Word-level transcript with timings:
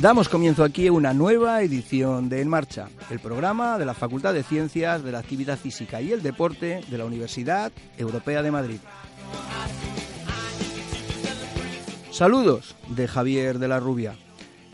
Damos 0.00 0.30
comienzo 0.30 0.64
aquí 0.64 0.86
a 0.86 0.92
una 0.92 1.12
nueva 1.12 1.60
edición 1.60 2.30
de 2.30 2.40
En 2.40 2.48
Marcha, 2.48 2.88
el 3.10 3.20
programa 3.20 3.76
de 3.76 3.84
la 3.84 3.92
Facultad 3.92 4.32
de 4.32 4.42
Ciencias 4.42 5.04
de 5.04 5.12
la 5.12 5.18
Actividad 5.18 5.58
Física 5.58 6.00
y 6.00 6.10
el 6.10 6.22
Deporte 6.22 6.80
de 6.88 6.96
la 6.96 7.04
Universidad 7.04 7.70
Europea 7.98 8.42
de 8.42 8.50
Madrid. 8.50 8.78
Saludos 12.10 12.76
de 12.88 13.06
Javier 13.06 13.58
de 13.58 13.68
la 13.68 13.78
Rubia. 13.78 14.16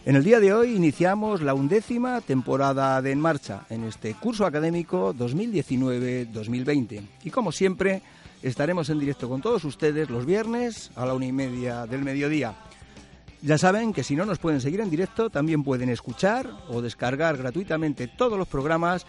En 0.04 0.14
el 0.14 0.22
día 0.22 0.38
de 0.38 0.54
hoy 0.54 0.76
iniciamos 0.76 1.42
la 1.42 1.54
undécima 1.54 2.20
temporada 2.20 3.02
de 3.02 3.10
En 3.10 3.20
Marcha 3.20 3.66
en 3.68 3.82
este 3.82 4.14
curso 4.14 4.46
académico 4.46 5.12
2019-2020. 5.12 7.02
Y 7.24 7.30
como 7.30 7.50
siempre, 7.50 8.00
estaremos 8.42 8.90
en 8.90 9.00
directo 9.00 9.28
con 9.28 9.42
todos 9.42 9.64
ustedes 9.64 10.08
los 10.08 10.24
viernes 10.24 10.92
a 10.94 11.04
la 11.04 11.14
una 11.14 11.26
y 11.26 11.32
media 11.32 11.84
del 11.86 12.02
mediodía. 12.02 12.54
Ya 13.46 13.58
saben 13.58 13.92
que 13.92 14.02
si 14.02 14.16
no 14.16 14.26
nos 14.26 14.40
pueden 14.40 14.60
seguir 14.60 14.80
en 14.80 14.90
directo, 14.90 15.30
también 15.30 15.62
pueden 15.62 15.88
escuchar 15.88 16.50
o 16.68 16.82
descargar 16.82 17.36
gratuitamente 17.36 18.08
todos 18.08 18.36
los 18.36 18.48
programas 18.48 19.06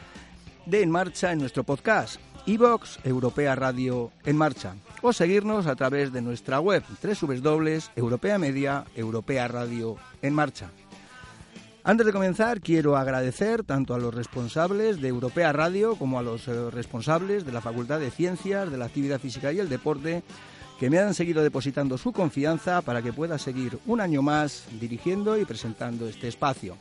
de 0.67 0.83
En 0.83 0.91
Marcha 0.91 1.31
en 1.31 1.39
nuestro 1.39 1.63
podcast, 1.63 2.17
iVox 2.45 2.99
Europea 3.03 3.55
Radio 3.55 4.11
En 4.25 4.37
Marcha, 4.37 4.75
o 5.01 5.11
seguirnos 5.11 5.65
a 5.65 5.75
través 5.75 6.13
de 6.13 6.21
nuestra 6.21 6.59
web 6.59 6.83
Europea 7.95 8.37
Media 8.37 8.85
Europea 8.95 9.47
Radio 9.47 9.95
En 10.21 10.35
Marcha. 10.35 10.69
Antes 11.83 12.05
de 12.05 12.13
comenzar, 12.13 12.61
quiero 12.61 12.95
agradecer 12.95 13.63
tanto 13.63 13.95
a 13.95 13.97
los 13.97 14.13
responsables 14.13 15.01
de 15.01 15.07
Europea 15.07 15.51
Radio 15.51 15.95
como 15.95 16.19
a 16.19 16.21
los 16.21 16.47
eh, 16.47 16.69
responsables 16.69 17.43
de 17.43 17.53
la 17.53 17.61
Facultad 17.61 17.99
de 17.99 18.11
Ciencias, 18.11 18.69
de 18.69 18.77
la 18.77 18.85
Actividad 18.85 19.19
Física 19.19 19.51
y 19.51 19.59
el 19.59 19.69
Deporte 19.69 20.21
que 20.79 20.89
me 20.89 20.99
han 20.99 21.13
seguido 21.13 21.43
depositando 21.43 21.97
su 21.97 22.11
confianza 22.11 22.81
para 22.81 23.01
que 23.01 23.13
pueda 23.13 23.37
seguir 23.37 23.79
un 23.85 23.99
año 23.99 24.21
más 24.21 24.65
dirigiendo 24.79 25.37
y 25.37 25.45
presentando 25.45 26.07
este 26.07 26.27
espacio. 26.27 26.77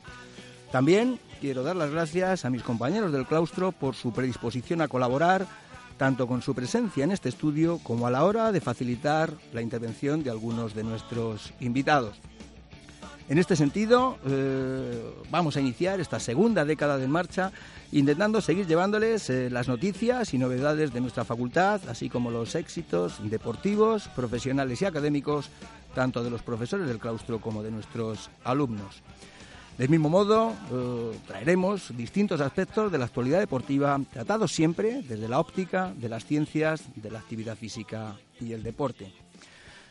También 0.70 1.19
quiero 1.41 1.62
dar 1.62 1.77
las 1.77 1.91
gracias 1.91 2.44
a 2.44 2.50
mis 2.50 2.62
compañeros 2.62 3.12
del 3.12 3.26
claustro 3.26 3.72
por 3.72 3.94
su 3.94 4.12
predisposición 4.12 4.82
a 4.82 4.88
colaborar, 4.88 5.47
tanto 5.97 6.26
con 6.26 6.43
su 6.43 6.54
presencia 6.54 7.04
en 7.04 7.12
este 7.12 7.31
estudio 7.31 7.78
como 7.82 8.06
a 8.06 8.10
la 8.10 8.25
hora 8.25 8.53
de 8.53 8.60
facilitar 8.60 9.32
la 9.53 9.62
intervención 9.62 10.22
de 10.22 10.31
algunos 10.31 10.75
de 10.75 10.84
nuestros 10.84 11.54
invitados. 11.60 12.20
En 13.28 13.38
este 13.38 13.56
sentido, 13.56 14.19
eh, 14.25 15.03
vamos 15.31 15.56
a 15.56 15.60
iniciar 15.60 15.98
esta 15.98 16.20
segunda 16.20 16.64
década 16.64 16.97
de 16.97 17.09
marcha 17.09 17.50
intentando 17.91 18.41
seguir 18.41 18.69
llevándoles 18.69 19.28
eh, 19.31 19.50
las 19.50 19.66
noticias 19.66 20.32
y 20.32 20.38
novedades 20.38 20.92
de 20.92 21.00
nuestra 21.00 21.25
facultad, 21.25 21.81
así 21.88 22.09
como 22.09 22.31
los 22.31 22.54
éxitos 22.54 23.19
deportivos, 23.28 24.06
profesionales 24.09 24.81
y 24.81 24.84
académicos, 24.84 25.50
tanto 25.92 26.22
de 26.22 26.31
los 26.31 26.42
profesores 26.42 26.87
del 26.87 27.00
claustro 27.00 27.41
como 27.41 27.64
de 27.64 27.72
nuestros 27.72 28.31
alumnos. 28.44 29.03
Del 29.76 29.88
mismo 29.88 30.08
modo, 30.08 30.53
eh, 30.70 31.19
traeremos 31.26 31.97
distintos 31.97 32.41
aspectos 32.41 32.93
de 32.93 32.98
la 32.98 33.06
actualidad 33.06 33.41
deportiva, 33.41 34.00
tratados 34.12 34.53
siempre 34.53 35.03
desde 35.03 35.28
la 35.28 35.41
óptica 35.41 35.93
de 35.97 36.08
las 36.08 36.25
ciencias, 36.25 36.84
de 36.94 37.10
la 37.10 37.19
actividad 37.19 37.56
física 37.56 38.14
y 38.41 38.53
el 38.53 38.62
deporte. 38.62 39.12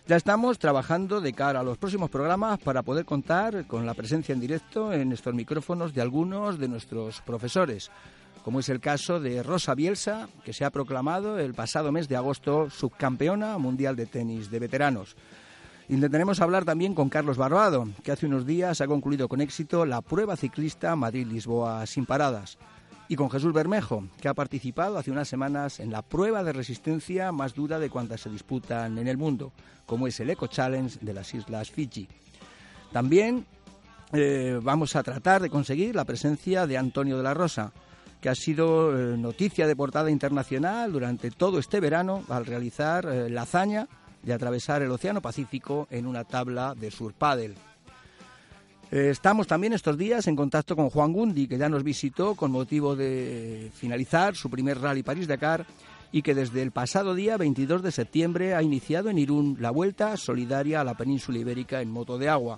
Ya 0.08 0.18
estamos 0.18 0.60
trabajando 0.60 1.20
de 1.20 1.34
cara 1.34 1.62
a 1.62 1.64
los 1.64 1.80
próximos 1.80 2.12
programas 2.12 2.60
para 2.60 2.84
poder 2.84 3.06
contar 3.06 3.66
con 3.66 3.88
la 3.88 3.96
presencia 3.96 4.34
en 4.34 4.40
directo 4.40 4.94
en 4.94 5.12
estos 5.12 5.34
micrófonos 5.34 5.96
de 5.96 6.02
algunos 6.02 6.60
de 6.60 6.68
nuestros 6.68 7.22
profesores, 7.22 7.90
como 8.44 8.60
es 8.60 8.70
el 8.70 8.80
caso 8.80 9.20
de 9.20 9.42
Rosa 9.42 9.74
Bielsa, 9.74 10.30
que 10.44 10.54
se 10.54 10.64
ha 10.64 10.70
proclamado 10.70 11.40
el 11.40 11.56
pasado 11.56 11.92
mes 11.92 12.08
de 12.08 12.18
agosto 12.18 12.70
subcampeona 12.70 13.58
mundial 13.58 13.96
de 13.96 14.06
tenis 14.06 14.52
de 14.52 14.60
veteranos. 14.60 15.16
Intentaremos 15.90 16.40
hablar 16.40 16.66
también 16.66 16.94
con 16.94 17.10
Carlos 17.10 17.38
Barbado, 17.38 17.88
que 18.04 18.12
hace 18.12 18.28
unos 18.28 18.46
días 18.46 18.82
ha 18.82 18.88
concluido 18.88 19.28
con 19.28 19.42
éxito 19.42 19.88
la 19.88 20.02
prueba 20.02 20.38
ciclista 20.38 20.96
Madrid-Lisboa 20.96 21.84
sin 21.88 22.06
paradas 22.06 22.60
y 23.08 23.16
con 23.16 23.30
Jesús 23.30 23.54
Bermejo, 23.54 24.08
que 24.20 24.28
ha 24.28 24.34
participado 24.34 24.98
hace 24.98 25.12
unas 25.12 25.28
semanas 25.28 25.80
en 25.80 25.92
la 25.92 26.02
prueba 26.02 26.44
de 26.44 26.54
resistencia 26.54 27.32
más 27.32 27.54
dura 27.54 27.80
de 27.80 27.90
cuantas 27.90 28.22
se 28.22 28.30
disputan 28.30 28.98
en 28.98 29.08
el 29.08 29.18
mundo, 29.18 29.52
como 29.86 30.08
es 30.08 30.20
el 30.20 30.30
Eco 30.30 30.48
Challenge 30.48 30.98
de 31.02 31.14
las 31.14 31.34
Islas 31.34 31.70
Fiji. 31.70 32.08
También 32.92 33.46
eh, 34.14 34.60
vamos 34.62 34.96
a 34.96 35.04
tratar 35.04 35.42
de 35.42 35.50
conseguir 35.50 35.96
la 35.96 36.06
presencia 36.06 36.66
de 36.66 36.78
Antonio 36.78 37.18
de 37.18 37.24
la 37.24 37.34
Rosa, 37.34 37.74
que 38.22 38.30
ha 38.30 38.36
sido 38.36 38.98
eh, 38.98 39.18
noticia 39.18 39.68
de 39.68 39.76
portada 39.76 40.10
internacional 40.10 40.92
durante 40.92 41.30
todo 41.30 41.60
este 41.60 41.80
verano 41.80 42.24
al 42.30 42.46
realizar 42.46 43.06
eh, 43.06 43.30
la 43.30 43.44
hazaña 43.44 43.88
de 44.24 44.34
atravesar 44.34 44.82
el 44.82 44.92
Océano 44.92 45.22
Pacífico 45.22 45.88
en 45.92 46.08
una 46.08 46.24
tabla 46.24 46.74
de 46.74 46.90
surpádel. 46.90 47.56
Eh, 48.92 49.10
estamos 49.10 49.48
también 49.48 49.74
estos 49.74 49.98
días 49.98 50.28
en 50.28 50.36
contacto 50.36 50.76
con 50.76 50.90
Juan 50.90 51.12
Gundi, 51.12 51.48
que 51.48 51.58
ya 51.58 51.70
nos 51.70 51.84
visitó 51.84 52.36
con 52.36 52.52
motivo 52.52 52.96
de 52.96 53.72
finalizar 53.74 54.36
su 54.36 54.50
primer 54.50 54.80
Rally 54.80 55.04
París-Dakar 55.04 55.66
y 56.12 56.22
que 56.22 56.36
desde 56.36 56.62
el 56.62 56.72
pasado 56.72 57.16
día 57.16 57.36
22 57.36 57.82
de 57.82 57.92
septiembre 57.92 58.54
ha 58.54 58.62
iniciado 58.62 59.10
en 59.10 59.18
Irún 59.18 59.58
la 59.60 59.72
vuelta 59.72 60.16
solidaria 60.18 60.82
a 60.82 60.84
la 60.84 60.94
península 60.94 61.40
ibérica 61.40 61.82
en 61.82 61.90
moto 61.90 62.18
de 62.18 62.30
agua. 62.30 62.58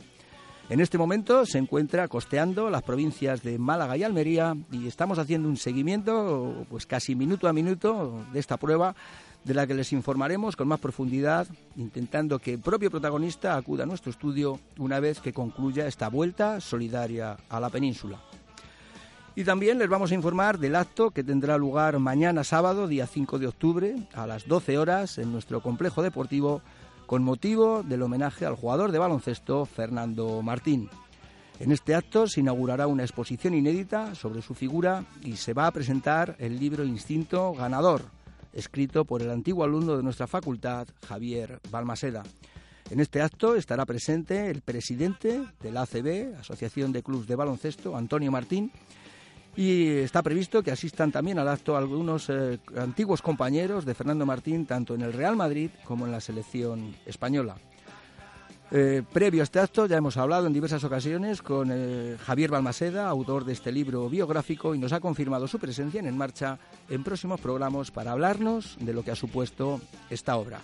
En 0.69 0.81
este 0.81 0.97
momento 0.97 1.45
se 1.45 1.59
encuentra 1.59 2.09
costeando 2.09 2.69
las 2.69 2.83
provincias 2.83 3.41
de 3.41 3.57
Málaga 3.57 3.95
y 3.95 4.03
Almería 4.03 4.53
y 4.69 4.85
estamos 4.85 5.17
haciendo 5.17 5.47
un 5.47 5.55
seguimiento 5.55 6.65
pues 6.69 6.85
casi 6.85 7.15
minuto 7.15 7.47
a 7.47 7.53
minuto 7.53 8.25
de 8.33 8.39
esta 8.39 8.57
prueba 8.57 8.93
de 9.47 9.53
la 9.53 9.65
que 9.65 9.73
les 9.73 9.93
informaremos 9.93 10.57
con 10.57 10.67
más 10.67 10.79
profundidad, 10.79 11.47
intentando 11.77 12.37
que 12.37 12.55
el 12.55 12.59
propio 12.59 12.91
protagonista 12.91 13.55
acuda 13.55 13.83
a 13.83 13.85
nuestro 13.85 14.11
estudio 14.11 14.59
una 14.77 14.99
vez 14.99 15.21
que 15.21 15.31
concluya 15.31 15.87
esta 15.87 16.09
vuelta 16.09 16.59
solidaria 16.59 17.37
a 17.47 17.59
la 17.61 17.69
península. 17.69 18.19
Y 19.35 19.45
también 19.45 19.79
les 19.79 19.87
vamos 19.87 20.11
a 20.11 20.15
informar 20.15 20.59
del 20.59 20.75
acto 20.75 21.11
que 21.11 21.23
tendrá 21.23 21.57
lugar 21.57 21.97
mañana 21.99 22.43
sábado, 22.43 22.87
día 22.87 23.07
5 23.07 23.39
de 23.39 23.47
octubre, 23.47 23.95
a 24.13 24.27
las 24.27 24.47
12 24.47 24.77
horas, 24.77 25.17
en 25.17 25.31
nuestro 25.31 25.61
complejo 25.61 26.03
deportivo, 26.03 26.61
con 27.05 27.23
motivo 27.23 27.83
del 27.83 28.01
homenaje 28.01 28.45
al 28.45 28.55
jugador 28.55 28.91
de 28.91 28.99
baloncesto 28.99 29.65
Fernando 29.65 30.41
Martín. 30.41 30.89
En 31.61 31.71
este 31.71 31.95
acto 31.95 32.27
se 32.27 32.41
inaugurará 32.41 32.87
una 32.87 33.03
exposición 33.03 33.53
inédita 33.53 34.13
sobre 34.13 34.41
su 34.41 34.53
figura 34.53 35.05
y 35.23 35.37
se 35.37 35.53
va 35.53 35.67
a 35.67 35.71
presentar 35.71 36.35
el 36.37 36.59
libro 36.59 36.83
Instinto 36.83 37.53
Ganador, 37.53 38.16
escrito 38.57 39.05
por 39.05 39.21
el 39.21 39.29
antiguo 39.29 39.63
alumno 39.63 39.95
de 39.95 40.03
nuestra 40.03 40.25
facultad, 40.25 40.87
Javier 41.07 41.59
Balmaseda. 41.69 42.23
En 42.89 42.99
este 42.99 43.21
acto 43.21 43.55
estará 43.55 43.85
presente 43.85 44.49
el 44.49 44.61
presidente 44.61 45.43
de 45.61 45.71
la 45.71 45.83
ACB, 45.83 46.39
Asociación 46.39 46.91
de 46.91 47.03
Clubes 47.03 47.27
de 47.27 47.35
Baloncesto, 47.35 47.95
Antonio 47.95 48.31
Martín, 48.31 48.71
y 49.55 49.89
está 49.89 50.23
previsto 50.23 50.63
que 50.63 50.71
asistan 50.71 51.11
también 51.11 51.37
al 51.37 51.47
acto 51.47 51.77
algunos 51.77 52.29
eh, 52.29 52.59
antiguos 52.77 53.21
compañeros 53.21 53.85
de 53.85 53.93
Fernando 53.93 54.25
Martín, 54.25 54.65
tanto 54.65 54.95
en 54.95 55.01
el 55.01 55.13
Real 55.13 55.35
Madrid 55.35 55.69
como 55.83 56.05
en 56.05 56.11
la 56.11 56.21
selección 56.21 56.95
española. 57.05 57.57
Eh, 58.69 59.01
previo 59.13 59.41
a 59.41 59.45
este 59.45 59.59
acto 59.59 59.85
ya 59.85 59.95
hemos 59.95 60.17
hablado 60.17 60.45
en 60.45 60.53
diversas 60.53 60.83
ocasiones 60.83 61.41
con 61.41 61.69
eh, 61.71 62.17
Javier 62.25 62.51
Balmaseda, 62.51 63.07
autor 63.07 63.45
de 63.45 63.53
este 63.53 63.71
libro 63.71 64.09
biográfico, 64.09 64.75
y 64.75 64.79
nos 64.79 64.91
ha 64.91 64.99
confirmado 64.99 65.47
su 65.47 65.57
presencia 65.57 65.99
en 65.99 66.07
En 66.07 66.17
Marcha 66.17 66.59
en 66.89 67.03
próximos 67.03 67.39
programas 67.39 67.91
para 67.91 68.11
hablarnos 68.11 68.75
de 68.79 68.93
lo 68.93 69.03
que 69.03 69.11
ha 69.11 69.15
supuesto 69.15 69.79
esta 70.09 70.35
obra. 70.35 70.61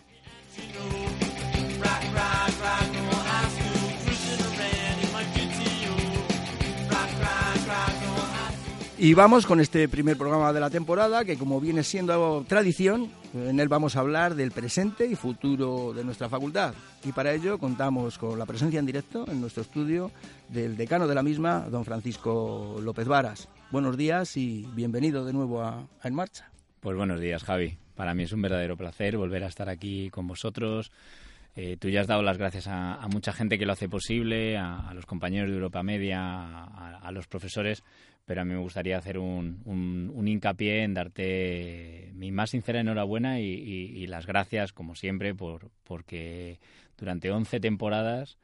Y 9.04 9.16
vamos 9.16 9.46
con 9.46 9.60
este 9.60 9.90
primer 9.90 10.18
programa 10.18 10.54
de 10.54 10.62
la 10.62 10.70
temporada, 10.70 11.26
que 11.26 11.38
como 11.38 11.60
viene 11.60 11.84
siendo 11.84 12.46
tradición, 12.48 13.12
en 13.34 13.60
él 13.60 13.68
vamos 13.68 13.98
a 13.98 14.00
hablar 14.00 14.34
del 14.34 14.52
presente 14.52 15.06
y 15.06 15.18
futuro 15.18 15.92
de 15.92 16.06
nuestra 16.06 16.30
facultad. 16.30 16.74
Y 17.04 17.12
para 17.12 17.34
ello 17.34 17.60
contamos 17.60 18.18
con 18.18 18.40
la 18.40 18.46
presencia 18.46 18.80
en 18.80 18.86
directo 18.86 19.26
en 19.30 19.42
nuestro 19.42 19.64
estudio 19.64 20.10
del 20.48 20.78
decano 20.78 21.06
de 21.06 21.16
la 21.16 21.22
misma, 21.22 21.68
don 21.70 21.84
Francisco 21.84 22.80
López 22.82 23.06
Varas. 23.06 23.50
Buenos 23.72 23.98
días 23.98 24.38
y 24.38 24.66
bienvenido 24.74 25.26
de 25.26 25.34
nuevo 25.34 25.62
a, 25.62 25.86
En 26.02 26.16
Marcha. 26.16 26.50
Pues 26.80 26.96
buenos 26.96 27.20
días, 27.20 27.44
Javi. 27.44 27.78
Para 27.96 28.14
mí 28.14 28.24
es 28.24 28.32
un 28.32 28.42
verdadero 28.42 28.78
placer 28.78 29.18
volver 29.18 29.44
a 29.44 29.48
estar 29.48 29.68
aquí 29.68 30.10
con 30.12 30.28
vosotros. 30.28 30.94
Eh, 31.56 31.78
tú 31.78 31.90
ya 31.90 32.02
has 32.02 32.08
dado 32.08 32.24
las 32.24 32.38
gracias 32.38 32.68
a, 32.68 33.08
mucha 33.12 33.32
gente 33.32 33.60
que 33.60 33.66
lo 33.66 33.74
hace 33.74 33.88
posible, 33.88 34.58
a, 34.58 34.92
los 34.96 35.06
compañeros 35.06 35.50
de 35.50 35.56
Europa 35.56 35.84
Media, 35.84 36.64
a, 36.64 37.12
los 37.12 37.28
profesores, 37.28 37.84
pero 38.26 38.42
a 38.42 38.46
mí 38.46 38.54
me 38.54 38.60
gustaría 38.60 38.98
hacer 38.98 39.20
un, 39.20 39.62
un, 39.66 40.28
hincapié 40.28 40.84
en 40.84 40.96
darte 40.96 42.12
mi 42.16 42.32
más 42.32 42.50
sincera 42.50 42.80
enhorabuena 42.80 43.40
y, 43.40 44.08
las 44.08 44.26
gracias, 44.26 44.74
como 44.74 44.96
siempre, 44.96 45.36
por 45.36 45.70
porque 45.84 46.60
durante 46.98 47.32
11 47.32 47.60
temporadas 47.60 48.38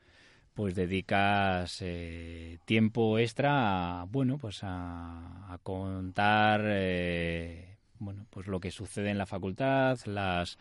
pues 0.59 0.75
dedicas 0.75 1.77
eh, 1.79 2.57
tiempo 2.65 3.17
extra 3.17 4.01
a, 4.01 4.03
bueno, 4.03 4.37
pues 4.37 4.59
a, 4.63 5.57
contar 5.63 6.61
eh, 6.65 7.77
bueno, 7.99 8.25
pues 8.29 8.47
lo 8.47 8.59
que 8.59 8.71
sucede 8.71 9.09
en 9.09 9.17
la 9.17 9.25
facultad, 9.25 9.99
las 10.05 10.57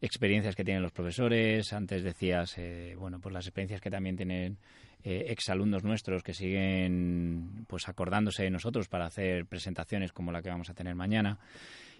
experiencias 0.00 0.56
que 0.56 0.64
tienen 0.64 0.82
los 0.82 0.92
profesores. 0.92 1.72
Antes 1.72 2.02
decías, 2.02 2.58
eh, 2.58 2.94
bueno, 2.98 3.20
pues 3.20 3.32
las 3.32 3.46
experiencias 3.46 3.80
que 3.80 3.90
también 3.90 4.16
tienen 4.16 4.58
eh, 5.02 5.26
exalumnos 5.28 5.82
nuestros 5.82 6.22
que 6.22 6.34
siguen 6.34 7.64
pues 7.68 7.88
acordándose 7.88 8.42
de 8.42 8.50
nosotros 8.50 8.88
para 8.88 9.06
hacer 9.06 9.46
presentaciones 9.46 10.12
como 10.12 10.32
la 10.32 10.42
que 10.42 10.50
vamos 10.50 10.68
a 10.68 10.74
tener 10.74 10.94
mañana. 10.94 11.38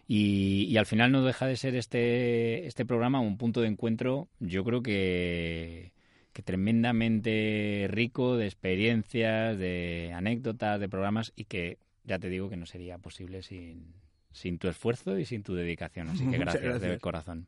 Y, 0.06 0.76
al 0.76 0.86
final 0.86 1.12
no 1.12 1.24
deja 1.24 1.46
de 1.46 1.56
ser 1.56 1.76
este, 1.76 2.66
este 2.66 2.84
programa 2.84 3.20
un 3.20 3.38
punto 3.38 3.60
de 3.60 3.68
encuentro, 3.68 4.28
yo 4.40 4.64
creo 4.64 4.82
que, 4.82 5.92
que 6.32 6.42
tremendamente 6.42 7.86
rico 7.88 8.36
de 8.36 8.46
experiencias, 8.46 9.56
de 9.56 10.12
anécdotas, 10.12 10.80
de 10.80 10.88
programas 10.88 11.32
y 11.36 11.44
que 11.44 11.78
ya 12.02 12.18
te 12.18 12.28
digo 12.28 12.50
que 12.50 12.56
no 12.56 12.66
sería 12.66 12.98
posible 12.98 13.42
sin, 13.42 13.94
sin 14.32 14.58
tu 14.58 14.68
esfuerzo 14.68 15.18
y 15.18 15.24
sin 15.24 15.42
tu 15.42 15.54
dedicación. 15.54 16.08
Así 16.08 16.26
que 16.26 16.38
gracias, 16.38 16.62
gracias. 16.62 16.90
de 16.90 16.98
corazón. 16.98 17.46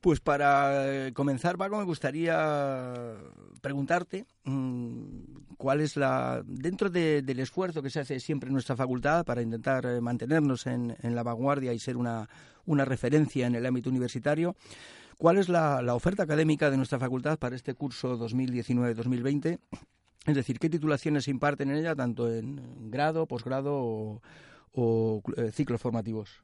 Pues 0.00 0.20
para 0.20 1.06
eh, 1.06 1.12
comenzar, 1.12 1.58
Paco, 1.58 1.76
me 1.76 1.84
gustaría 1.84 3.16
preguntarte 3.60 4.26
mm, 4.44 5.56
cuál 5.56 5.80
es 5.80 5.96
la, 5.96 6.40
dentro 6.46 6.88
del 6.88 7.40
esfuerzo 7.40 7.82
que 7.82 7.90
se 7.90 7.98
hace 7.98 8.20
siempre 8.20 8.46
en 8.46 8.52
nuestra 8.52 8.76
facultad 8.76 9.24
para 9.24 9.42
intentar 9.42 9.84
eh, 9.86 10.00
mantenernos 10.00 10.68
en, 10.68 10.94
la 11.02 11.22
vanguardia 11.24 11.72
y 11.72 11.80
ser 11.80 11.96
una, 11.96 12.28
una, 12.64 12.84
referencia 12.84 13.48
en 13.48 13.56
el 13.56 13.66
ámbito 13.66 13.90
universitario, 13.90 14.54
cuál 15.16 15.36
es 15.36 15.48
la, 15.48 15.82
oferta 15.92 16.22
académica 16.22 16.70
de 16.70 16.76
nuestra 16.76 17.00
facultad 17.00 17.36
para 17.36 17.56
este 17.56 17.74
curso 17.74 18.16
2019-2020. 18.20 19.58
Es 20.26 20.34
decir, 20.36 20.60
qué 20.60 20.70
titulaciones 20.70 21.24
se 21.24 21.32
imparten 21.32 21.70
en 21.70 21.76
ella, 21.78 21.96
tanto 21.96 22.32
en 22.32 22.90
grado, 22.90 23.26
posgrado 23.26 23.74
o, 23.74 24.22
eh, 25.36 25.50
ciclos 25.52 25.80
formativos. 25.80 26.42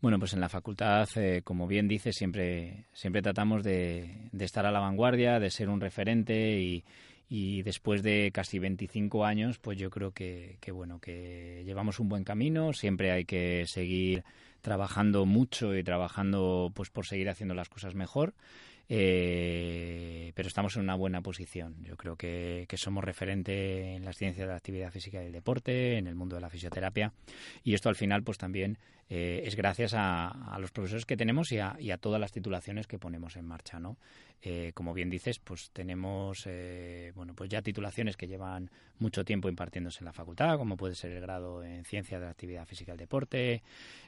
Bueno, 0.00 0.18
pues 0.18 0.34
en 0.34 0.40
la 0.40 0.48
facultad, 0.48 1.08
eh, 1.16 1.40
como 1.42 1.66
bien 1.66 1.88
dice, 1.88 2.12
siempre, 2.12 2.84
siempre 2.92 3.22
tratamos 3.22 3.64
de, 3.64 4.28
estar 4.38 4.66
a 4.66 4.70
la 4.70 4.80
vanguardia, 4.80 5.40
de 5.40 5.50
ser 5.50 5.68
un 5.68 5.80
referente 5.80 6.60
y, 6.60 6.84
y 7.28 7.62
después 7.62 8.02
de 8.02 8.30
casi 8.32 8.58
25 8.58 9.24
años, 9.24 9.58
pues 9.58 9.78
yo 9.78 9.90
creo 9.90 10.12
que, 10.12 10.58
que, 10.60 10.70
bueno, 10.70 11.00
que 11.00 11.62
llevamos 11.64 11.98
un 11.98 12.08
buen 12.08 12.24
camino, 12.24 12.72
siempre 12.72 13.10
hay 13.10 13.24
que 13.24 13.64
seguir 13.66 14.22
trabajando 14.60 15.24
mucho 15.24 15.76
y 15.76 15.82
trabajando 15.82 16.70
pues 16.74 16.90
por 16.90 17.06
seguir 17.06 17.28
haciendo 17.30 17.54
las 17.54 17.68
cosas 17.68 17.94
mejor 17.94 18.34
eh, 18.88 20.32
pero 20.34 20.48
estamos 20.48 20.76
en 20.76 20.82
una 20.82 20.94
buena 20.94 21.20
posición. 21.22 21.76
Yo 21.82 21.96
creo 21.96 22.16
que, 22.16 22.66
somos 22.76 23.04
referente 23.04 23.94
en 23.94 24.04
las 24.04 24.16
ciencias 24.16 24.46
de 24.46 24.52
la 24.52 24.56
actividad 24.56 24.90
física 24.90 25.22
y 25.22 25.26
el 25.26 25.32
deporte, 25.32 25.98
en 25.98 26.06
el 26.06 26.14
mundo 26.14 26.36
de 26.36 26.42
la 26.42 26.50
fisioterapia, 26.50 27.12
y 27.64 27.74
esto 27.74 27.88
al 27.88 27.96
final, 27.96 28.22
pues 28.22 28.38
también 28.38 28.78
eh, 29.08 29.42
es 29.44 29.54
gracias 29.54 29.94
a, 29.94 30.56
los 30.58 30.72
profesores 30.72 31.06
que 31.06 31.16
tenemos 31.16 31.52
y 31.52 31.58
a, 31.58 31.76
y 31.78 31.90
a, 31.90 31.98
todas 31.98 32.20
las 32.20 32.32
titulaciones 32.32 32.86
que 32.86 32.98
ponemos 32.98 33.36
en 33.36 33.44
marcha, 33.44 33.78
¿no? 33.78 33.96
Eh, 34.42 34.72
como 34.74 34.94
bien 34.94 35.10
dices, 35.10 35.38
pues 35.38 35.70
tenemos 35.72 36.42
eh, 36.46 37.12
bueno, 37.14 37.34
pues 37.34 37.48
ya 37.48 37.62
titulaciones 37.62 38.16
que 38.16 38.26
llevan 38.26 38.70
mucho 38.98 39.24
tiempo 39.24 39.48
impartiéndose 39.48 40.00
en 40.00 40.06
la 40.06 40.12
facultad, 40.12 40.58
como 40.58 40.76
puede 40.76 40.94
ser 40.94 41.12
el 41.12 41.20
grado 41.20 41.62
en 41.64 41.84
Ciencias 41.84 42.20
de 42.20 42.26
la 42.26 42.32
Actividad 42.32 42.66
Física 42.66 42.92
y 42.92 42.94
el 42.94 42.98
Deporte, 42.98 43.62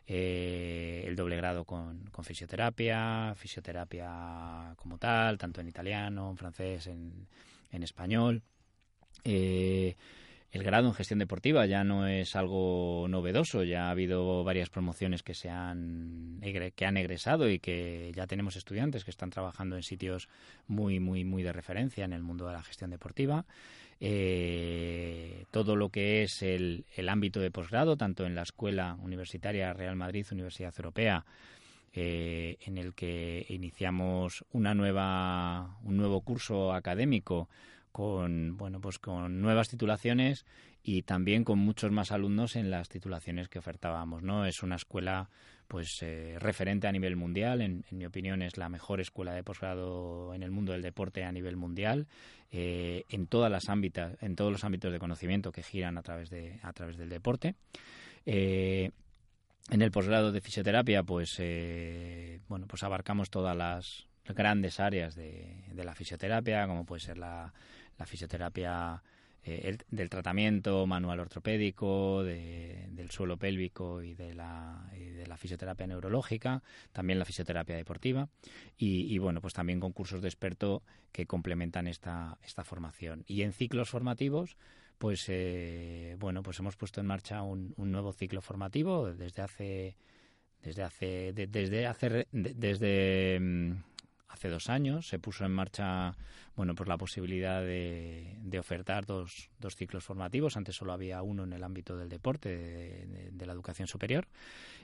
eh, 0.07 1.05
el 1.07 1.17
doble 1.17 1.37
grado 1.37 1.65
con, 1.65 2.11
fisioterapia, 2.23 3.35
fisioterapia 3.37 4.75
como 4.77 4.99
tal, 4.99 5.39
tanto 5.39 5.61
en 5.61 5.69
italiano, 5.69 6.31
en 6.31 6.37
francés, 6.37 6.87
en, 6.89 7.27
en 7.71 7.83
español. 7.83 8.43
Eh, 9.25 9.97
el 10.51 10.63
grado 10.63 10.89
en 10.89 10.95
gestión 10.95 11.19
deportiva 11.19 11.67
ya 11.67 11.85
no 11.85 12.07
es 12.07 12.35
algo 12.35 13.07
novedoso, 13.09 13.65
ya 13.65 13.87
ha 13.87 13.91
habido 13.91 14.45
varias 14.45 14.71
promociones 14.71 15.23
que 15.23 15.35
se 15.35 15.51
han 15.51 16.41
que 16.77 16.87
han 16.87 16.97
egresado 16.97 17.51
y 17.51 17.59
que 17.59 18.13
ya 18.15 18.27
tenemos 18.27 18.57
estudiantes 18.57 19.05
que 19.05 19.11
están 19.11 19.31
trabajando 19.31 19.77
en 19.77 19.83
sitios 19.83 20.29
muy 20.67 21.01
muy 21.01 21.25
muy 21.25 21.43
de 21.43 21.53
referencia 21.53 22.05
en 22.05 22.13
el 22.13 22.23
mundo 22.23 22.47
de 22.47 22.55
la 22.55 22.63
gestión 22.63 22.91
deportiva. 22.91 23.45
Eh, 24.01 25.45
todo 25.51 25.75
lo 25.75 25.89
que 25.91 26.23
es 26.23 26.43
el, 26.43 26.85
el 26.95 27.09
ámbito 27.09 27.41
de 27.41 27.51
posgrado, 27.51 27.97
tanto 27.97 28.25
en 28.25 28.37
la 28.37 28.43
Escuela 28.43 28.97
Universitaria 29.03 29.73
Real 29.73 29.97
Madrid, 29.97 30.25
Universidad 30.31 30.73
Europea, 30.79 31.25
eh, 31.93 32.59
en 32.65 32.79
el 32.79 32.95
que 32.95 33.45
iniciamos 33.49 34.45
una 34.53 34.73
nueva, 34.73 35.79
un 35.83 35.97
nuevo 35.97 36.21
curso 36.21 36.73
académico 36.73 37.49
con 37.93 38.57
bueno 38.57 38.81
pues 38.81 38.99
con 38.99 39.41
nuevas 39.41 39.69
titulaciones 39.69 40.45
y 40.83 41.03
también 41.03 41.45
con 41.45 41.59
muchos 41.59 41.91
más 41.91 42.13
alumnos 42.13 42.57
en 42.57 42.71
las 42.71 42.89
titulaciones 42.89 43.49
que 43.49 43.59
ofertábamos 43.59 44.23
no 44.23 44.47
es 44.47 44.63
una 44.63 44.77
escuela 44.77 45.29
pues 45.69 45.99
eh, 46.03 46.37
referente 46.39 46.89
a 46.89 46.93
nivel 46.93 47.15
mundial 47.15 47.61
en, 47.61 47.85
mi 47.91 48.07
opinión 48.07 48.41
es 48.41 48.57
la 48.57 48.71
mejor 48.71 49.01
escuela 49.01 49.35
de 49.35 49.45
posgrado 49.45 50.35
en 50.35 50.43
el 50.43 50.51
mundo 50.51 50.73
del 50.73 50.83
deporte 50.83 51.25
a 51.25 51.31
nivel 51.31 51.57
mundial 51.57 52.09
eh, 52.51 53.05
en 53.11 53.27
todas 53.27 53.53
las 53.53 53.69
ámbitos 53.69 54.13
en 54.23 54.35
todos 54.35 54.51
los 54.51 54.65
ámbitos 54.65 54.91
de 54.91 54.99
conocimiento 54.99 55.53
que 55.53 55.63
giran 55.63 55.99
a 55.99 56.03
través 56.03 56.31
de 56.31 56.59
a 56.63 56.73
través 56.73 56.97
del 56.97 57.11
deporte. 57.11 57.55
Eh, 58.25 58.91
en 59.71 59.83
el 59.83 59.91
posgrado 59.91 60.33
de 60.33 60.41
fisioterapia 60.41 61.03
pues 61.03 61.37
bueno 62.49 62.67
pues 62.67 62.83
abarcamos 62.83 63.29
todas 63.29 63.55
las 63.55 64.07
grandes 64.25 64.81
áreas 64.81 65.15
de, 65.15 65.65
de 65.71 65.85
la 65.85 65.95
fisioterapia 65.95 66.67
como 66.67 66.87
puede 66.87 67.01
ser 67.01 67.19
la 67.19 67.53
la 67.99 68.07
fisioterapia 68.07 69.03
eh, 69.45 69.79
del 69.91 70.11
tratamiento 70.11 70.87
manual 70.87 71.21
ortopédico, 71.21 72.23
del 72.23 73.11
suelo 73.11 73.37
pélvico 73.37 74.03
y 74.03 74.15
de, 74.15 74.35
la, 74.35 74.91
de 74.93 75.27
la 75.27 75.37
fisioterapia 75.37 75.87
neurológica, 75.87 76.63
también 76.93 77.19
la 77.19 77.25
fisioterapia 77.25 77.77
deportiva 77.77 78.29
y, 78.77 79.17
bueno, 79.19 79.41
pues 79.41 79.55
también 79.55 79.81
con 79.81 79.93
cursos 79.93 80.21
de 80.21 80.29
experto 80.29 80.83
que 81.13 81.27
complementan 81.27 81.87
esta, 81.87 82.39
esta 82.43 82.65
formación. 82.65 83.25
Y 83.27 83.43
en 83.43 83.53
ciclos 83.53 83.89
formativos, 83.89 84.57
pues 84.99 85.25
eh, 85.29 86.17
bueno, 86.19 86.43
pues 86.43 86.59
hemos 86.59 86.77
puesto 86.77 87.01
en 87.01 87.07
marcha 87.07 87.43
un, 87.43 87.73
un 87.77 87.93
nuevo 87.93 88.13
ciclo 88.13 88.43
formativo 88.43 89.13
desde 89.13 89.43
hace 89.43 89.97
desde 90.63 90.83
hace 90.83 91.33
desde 91.33 91.87
hace 91.87 92.27
desde 92.33 93.39
mm, 93.41 93.73
hace 94.29 94.49
dos 94.49 94.69
años 94.69 95.09
se 95.09 95.19
puso 95.19 95.45
en 95.45 95.53
marcha 95.53 96.15
bueno 96.55 96.75
pues 96.75 96.89
la 96.89 96.99
posibilidad 96.99 97.63
de, 97.63 98.37
de 98.41 98.59
ofertar 98.59 99.07
dos, 99.07 99.51
dos, 99.59 99.77
ciclos 99.77 100.05
formativos. 100.05 100.57
Antes 100.57 100.77
solo 100.77 100.93
había 100.93 101.23
uno 101.23 101.45
en 101.45 101.53
el 101.53 101.65
ámbito 101.65 101.97
del 101.97 102.09
deporte 102.09 102.49
de, 102.57 103.47
la 103.47 103.53
educación 103.53 103.89
superior. 103.89 104.27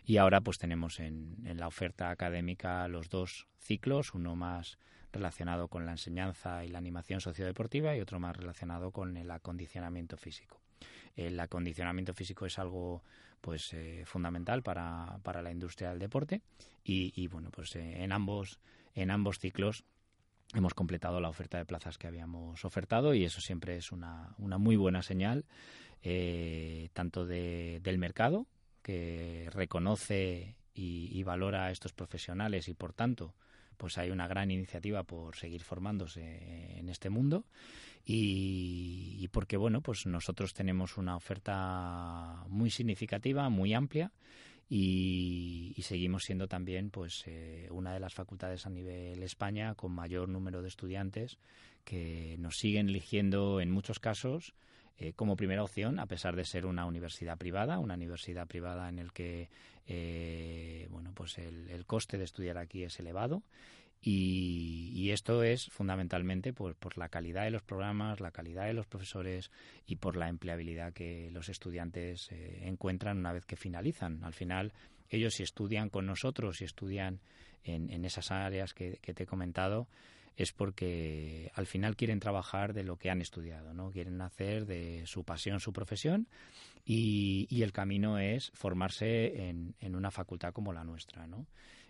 Y 0.07 0.17
ahora 0.17 0.41
pues 0.41 0.59
tenemos 0.59 1.01
en, 1.01 1.37
la 1.57 1.67
oferta 1.67 2.11
académica 2.11 2.87
los 2.89 3.09
dos 3.09 3.47
ciclos 3.59 4.15
uno 4.15 4.37
más 4.37 4.79
relacionado 5.13 5.69
con 5.69 5.87
la 5.87 5.93
enseñanza 5.93 6.65
y 6.65 6.69
la 6.69 6.79
animación 6.79 7.21
sociodeportiva 7.21 7.97
y 7.97 8.01
otro 8.01 8.19
más 8.19 8.37
relacionado 8.37 8.91
con 8.91 9.17
el 9.17 9.31
acondicionamiento 9.31 10.17
físico. 10.17 10.61
El 11.17 11.39
acondicionamiento 11.39 12.15
físico 12.15 12.47
es 12.47 12.59
algo 12.59 13.03
pues 13.41 13.73
eh, 13.75 14.05
fundamental 14.07 14.63
para, 14.63 15.19
para 15.23 15.43
la 15.43 15.53
industria 15.53 15.91
del 15.91 15.99
deporte 15.99 16.41
y, 16.83 17.13
y 17.15 17.29
bueno 17.29 17.51
pues 17.51 17.77
eh, 17.77 18.03
en 18.03 18.11
ambos 18.11 18.59
en 18.95 19.11
ambos 19.11 19.39
ciclos 19.39 19.85
hemos 20.55 20.75
completado 20.75 21.21
la 21.21 21.29
oferta 21.29 21.59
de 21.59 21.65
plazas 21.65 21.99
que 21.99 22.07
habíamos 22.07 22.65
ofertado 22.65 23.15
y 23.15 23.25
eso 23.25 23.41
siempre 23.41 23.77
es 23.77 23.93
una, 23.93 24.35
una 24.39 24.59
muy 24.59 24.77
buena 24.77 25.03
señal, 25.03 25.45
eh, 26.03 26.91
tanto 26.93 27.27
de, 27.27 27.81
del 27.83 27.99
mercado, 27.99 28.47
que 28.83 29.49
reconoce 29.53 30.57
y, 30.75 31.23
valora 31.23 31.67
a 31.67 31.71
estos 31.71 31.93
profesionales 31.93 32.69
y, 32.69 32.75
por 32.75 32.93
tanto, 32.93 33.35
pues 33.77 33.97
hay 33.97 34.11
una 34.11 34.29
gran 34.29 34.51
iniciativa 34.51 35.05
por 35.05 35.37
seguir 35.37 35.63
formándose 35.63 36.79
en 36.79 36.89
este 36.89 37.11
mundo 37.11 37.45
y, 38.05 39.27
porque 39.33 39.57
bueno 39.57 39.81
pues 39.81 40.07
nosotros 40.07 40.53
tenemos 40.53 40.97
una 40.97 41.17
oferta 41.17 42.45
muy 42.49 42.71
significativa 42.71 43.49
muy 43.49 43.75
amplia 43.75 44.13
y, 44.69 45.75
seguimos 45.83 46.25
siendo 46.25 46.49
también 46.49 46.91
pues 46.91 47.25
eh, 47.27 47.69
una 47.71 47.93
de 47.93 48.01
las 48.01 48.15
facultades 48.15 48.65
a 48.65 48.71
nivel 48.71 49.23
España 49.23 49.75
con 49.75 49.93
mayor 49.93 50.29
número 50.31 50.63
de 50.63 50.69
estudiantes 50.69 51.39
que 51.85 52.37
nos 52.39 52.57
siguen 52.57 52.89
eligiendo 52.89 53.61
en 53.61 53.71
muchos 53.71 53.99
casos 53.99 54.55
eh, 54.97 55.13
como 55.13 55.37
primera 55.37 55.63
opción, 55.63 55.99
a 55.99 56.07
pesar 56.07 56.37
de 56.37 56.45
ser 56.45 56.67
una 56.67 56.87
universidad 56.87 57.37
privada, 57.37 57.79
una 57.79 57.95
universidad 57.95 58.47
privada 58.47 58.89
en 58.89 58.99
el 58.99 59.13
que 59.13 59.51
eh, 59.87 60.87
bueno, 60.91 61.13
pues 61.15 61.37
el, 61.39 61.85
coste 61.87 62.17
de 62.17 62.25
estudiar 62.25 62.59
aquí 62.59 62.85
es 62.85 62.99
elevado. 63.01 63.43
Y, 64.07 65.11
esto 65.11 65.43
es 65.45 65.67
fundamentalmente 65.67 66.53
por, 66.53 66.75
por, 66.75 66.99
la 66.99 67.09
calidad 67.09 67.45
de 67.45 67.51
los 67.51 67.63
programas, 67.63 68.21
la 68.21 68.33
calidad 68.33 68.67
de 68.67 68.75
los 68.75 68.87
profesores 68.87 69.51
y 69.87 69.97
por 69.97 70.17
la 70.17 70.29
empleabilidad 70.29 70.93
que 70.93 71.31
los 71.31 71.49
estudiantes 71.49 72.31
eh, 72.33 72.63
encuentran 72.65 73.17
una 73.19 73.33
vez 73.33 73.47
que 73.47 73.57
finalizan. 73.57 74.23
Al 74.25 74.35
final, 74.35 74.73
ellos 75.09 75.35
si 75.35 75.43
estudian 75.43 75.89
con 75.89 76.05
nosotros, 76.05 76.59
si 76.59 76.65
estudian 76.65 77.21
en, 77.63 77.91
en 77.91 78.05
esas 78.05 78.31
áreas 78.31 78.75
que, 78.75 78.99
que 79.01 79.15
te 79.15 79.23
he 79.23 79.27
comentado, 79.27 79.89
es 80.37 80.53
porque 80.53 81.51
al 81.55 81.67
final 81.67 81.97
quieren 81.97 82.21
trabajar 82.21 82.75
de 82.75 82.83
lo 82.83 82.97
que 82.97 83.11
han 83.11 83.21
estudiado, 83.21 83.73
¿no? 83.73 83.91
Quieren 83.91 84.21
hacer 84.21 84.67
de 84.67 85.07
su 85.07 85.25
pasión 85.25 85.61
su 85.61 85.73
profesión 85.73 86.29
y, 86.85 87.47
y 87.49 87.63
el 87.63 87.73
camino 87.73 88.19
es 88.19 88.51
formarse 88.53 89.49
en, 89.49 89.75
en, 89.81 89.95
una 89.95 90.11
facultad 90.11 90.53
como 90.53 90.73
la 90.73 90.85
nuestra, 90.85 91.27
¿no? 91.27 91.47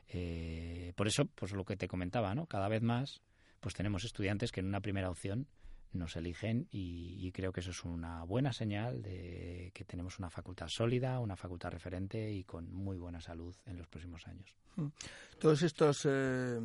Eh, 0.09 0.93
por 0.97 1.07
eso, 1.07 1.27
pues 1.27 1.53
lo 1.53 1.65
que 1.65 1.77
te 1.77 1.89
comentaba, 1.89 2.35
¿no? 2.35 2.47
Cada 2.47 2.69
vez 2.69 2.83
más, 2.83 3.23
pues 3.61 3.75
tenemos 3.75 4.05
estudiantes 4.05 4.53
que 4.53 4.61
en 4.61 4.67
una 4.67 4.81
primera 4.81 5.11
opción 5.11 5.47
nos 5.95 6.17
eligen 6.17 6.67
y, 6.71 7.31
creo 7.33 7.53
que 7.53 7.61
eso 7.61 7.71
es 7.71 7.85
una 7.85 8.25
buena 8.25 8.53
señal 8.53 9.03
de 9.03 9.71
que 9.75 9.85
tenemos 9.85 10.19
una 10.19 10.29
facultad 10.29 10.67
sólida, 10.69 11.21
una 11.21 11.37
facultad 11.37 11.71
referente 11.71 12.33
y 12.33 12.45
con 12.45 12.73
muy 12.73 12.99
buena 12.99 13.21
salud 13.21 13.55
en 13.67 13.79
los 13.79 13.87
próximos 13.87 14.27
años. 14.27 14.55
Hmm. 14.77 14.89
Todos 15.39 15.63
estos 15.63 16.07
eh, 16.11 16.59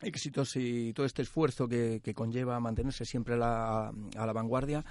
éxitos 0.00 0.56
y 0.56 0.92
todo 0.92 1.06
este 1.06 1.22
esfuerzo 1.22 1.68
que, 1.68 2.00
conlleva 2.14 2.58
mantenerse 2.60 3.04
siempre 3.04 3.36
la, 3.36 3.88
a 3.88 4.26
la 4.26 4.32
vanguardia, 4.32 4.84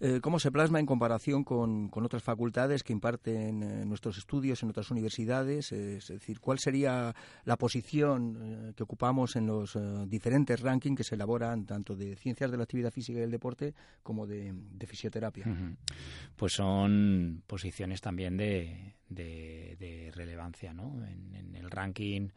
eh, 0.00 0.20
¿cómo 0.22 0.38
se 0.38 0.50
plasma 0.50 0.80
en 0.80 0.86
comparación 0.86 1.44
con, 1.44 1.90
otras 1.92 2.22
facultades 2.22 2.82
que 2.82 2.94
imparten 2.94 3.62
eh, 3.62 3.84
nuestros 3.84 4.16
estudios 4.16 4.62
en 4.62 4.70
otras 4.70 4.90
universidades? 4.90 5.72
es 5.72 6.08
decir, 6.08 6.40
¿cuál 6.40 6.58
sería 6.58 7.14
la 7.44 7.56
posición 7.56 8.38
eh, 8.40 8.72
que 8.74 8.82
ocupamos 8.82 9.36
en 9.36 9.46
los 9.46 9.78
diferentes 10.08 10.60
rankings 10.60 10.96
que 10.96 11.04
se 11.04 11.16
elaboran 11.16 11.66
tanto 11.66 11.94
de 11.94 12.16
ciencias 12.16 12.50
de 12.50 12.56
la 12.56 12.62
actividad 12.62 12.90
física 12.90 13.18
y 13.18 13.20
del 13.20 13.30
deporte 13.30 13.74
como 14.02 14.26
de, 14.26 14.54
fisioterapia? 14.86 15.44
Pues 16.34 16.54
son 16.54 17.42
posiciones 17.46 18.00
también 18.00 18.36
de, 18.36 18.94
de, 19.08 20.10
relevancia, 20.14 20.72
¿no? 20.72 21.04
en 21.04 21.54
el 21.54 21.70
ranking 21.70 22.30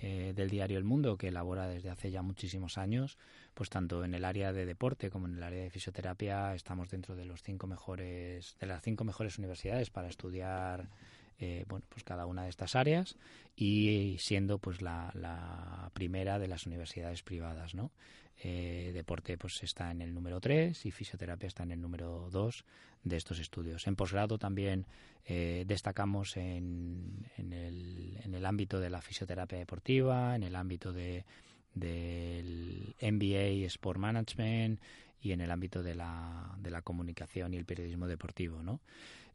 eh, 0.00 0.32
del 0.34 0.50
diario 0.50 0.78
El 0.78 0.84
Mundo, 0.84 1.16
que 1.16 1.28
elabora 1.28 1.66
desde 1.66 1.90
hace 1.90 2.10
ya 2.10 2.22
muchísimos 2.22 2.78
años, 2.78 3.18
pues 3.54 3.70
tanto 3.70 4.04
en 4.04 4.14
el 4.14 4.24
área 4.24 4.52
de 4.52 4.64
deporte 4.64 5.10
como 5.10 5.26
en 5.26 5.36
el 5.36 5.42
área 5.42 5.62
de 5.62 5.70
fisioterapia 5.70 6.54
estamos 6.54 6.90
dentro 6.90 7.16
de 7.16 7.24
los 7.24 7.42
cinco 7.42 7.66
mejores, 7.66 8.56
de 8.60 8.66
las 8.66 8.82
cinco 8.82 9.04
mejores 9.04 9.38
universidades 9.38 9.90
para 9.90 10.08
estudiar 10.08 10.88
eh, 11.40 11.64
bueno, 11.68 11.86
pues 11.88 12.02
cada 12.02 12.26
una 12.26 12.44
de 12.44 12.50
estas 12.50 12.74
áreas 12.74 13.16
y 13.56 14.16
siendo 14.18 14.58
pues 14.58 14.82
la, 14.82 15.10
la 15.14 15.90
primera 15.94 16.38
de 16.38 16.48
las 16.48 16.66
universidades 16.66 17.22
privadas, 17.22 17.74
¿no? 17.74 17.90
Eh, 18.40 18.92
deporte 18.94 19.36
pues 19.36 19.60
está 19.64 19.90
en 19.90 20.00
el 20.00 20.14
número 20.14 20.40
3 20.40 20.86
y 20.86 20.92
fisioterapia 20.92 21.48
está 21.48 21.64
en 21.64 21.72
el 21.72 21.80
número 21.80 22.28
2 22.30 22.64
de 23.02 23.16
estos 23.16 23.40
estudios. 23.40 23.86
En 23.88 23.96
posgrado 23.96 24.38
también 24.38 24.86
eh, 25.24 25.64
destacamos 25.66 26.36
en, 26.36 27.26
en, 27.36 27.52
el, 27.52 28.46
ámbito 28.46 28.78
de 28.78 28.90
la 28.90 29.00
fisioterapia 29.00 29.58
deportiva, 29.58 30.36
en 30.36 30.44
el 30.44 30.54
ámbito 30.54 30.92
de 30.92 31.24
del 31.74 32.94
MBA 33.00 33.66
Sport 33.66 33.98
Management 33.98 34.80
y 35.20 35.32
en 35.32 35.40
el 35.40 35.50
ámbito 35.50 35.82
de 35.82 35.94
la, 35.94 36.56
de 36.58 36.70
la 36.70 36.82
comunicación 36.82 37.54
y 37.54 37.56
el 37.56 37.64
periodismo 37.64 38.06
deportivo, 38.06 38.62
¿no? 38.62 38.80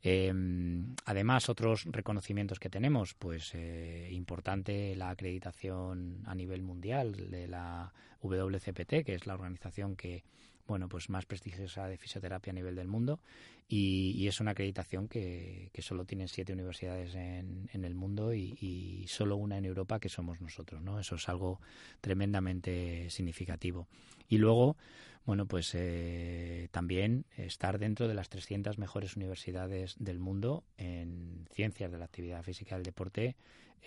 Em, 0.06 0.96
además, 1.06 1.48
otros 1.48 1.86
reconocimientos 1.86 2.60
que 2.60 2.70
tenemos, 2.70 3.14
pues 3.14 3.52
eh, 3.54 4.10
importante 4.12 4.96
la 4.98 5.10
acreditación 5.10 6.22
a 6.26 6.36
nivel 6.36 6.62
mundial 6.62 7.32
de 7.32 7.48
la 7.48 7.94
WCPT, 8.22 9.06
que 9.06 9.16
es 9.16 9.26
la 9.26 9.34
organización 9.34 9.96
que 9.96 10.24
bueno, 10.66 10.88
pues 10.88 11.10
más 11.10 11.26
prestigiosa 11.26 11.88
de 11.88 11.98
fisioterapia 11.98 12.52
a 12.52 12.54
nivel 12.54 12.76
del 12.76 12.88
mundo 12.88 13.20
y, 13.68 14.28
es 14.28 14.40
una 14.40 14.52
acreditación 14.52 15.08
que, 15.08 15.70
que, 15.74 15.82
solo 15.82 16.06
tienen 16.06 16.28
siete 16.28 16.54
universidades 16.54 17.16
en, 17.16 17.70
en 17.74 17.84
el 17.84 17.96
mundo 17.96 18.34
y, 18.34 18.58
y, 18.62 19.06
solo 19.08 19.36
una 19.36 19.58
en 19.58 19.66
Europa 19.66 20.00
que 20.00 20.10
somos 20.10 20.40
nosotros, 20.40 20.82
¿no? 20.82 21.00
Eso 21.00 21.16
es 21.16 21.28
algo 21.28 21.60
tremendamente 22.00 23.10
significativo. 23.10 23.88
Y 24.30 24.38
luego, 24.38 24.78
bueno, 25.26 25.46
pues 25.46 25.72
eh, 25.74 26.68
también 26.72 27.26
estar 27.38 27.80
dentro 27.80 28.08
de 28.08 28.14
las 28.14 28.30
300 28.30 28.78
mejores 28.78 29.16
universidades 29.16 29.96
del 29.98 30.20
mundo 30.20 30.64
en 30.78 31.48
ciencias 31.54 31.92
de 31.92 31.98
la 31.98 32.06
actividad 32.06 32.44
física 32.44 32.76
y 32.76 32.80
el 32.80 32.84
deporte, 32.84 33.36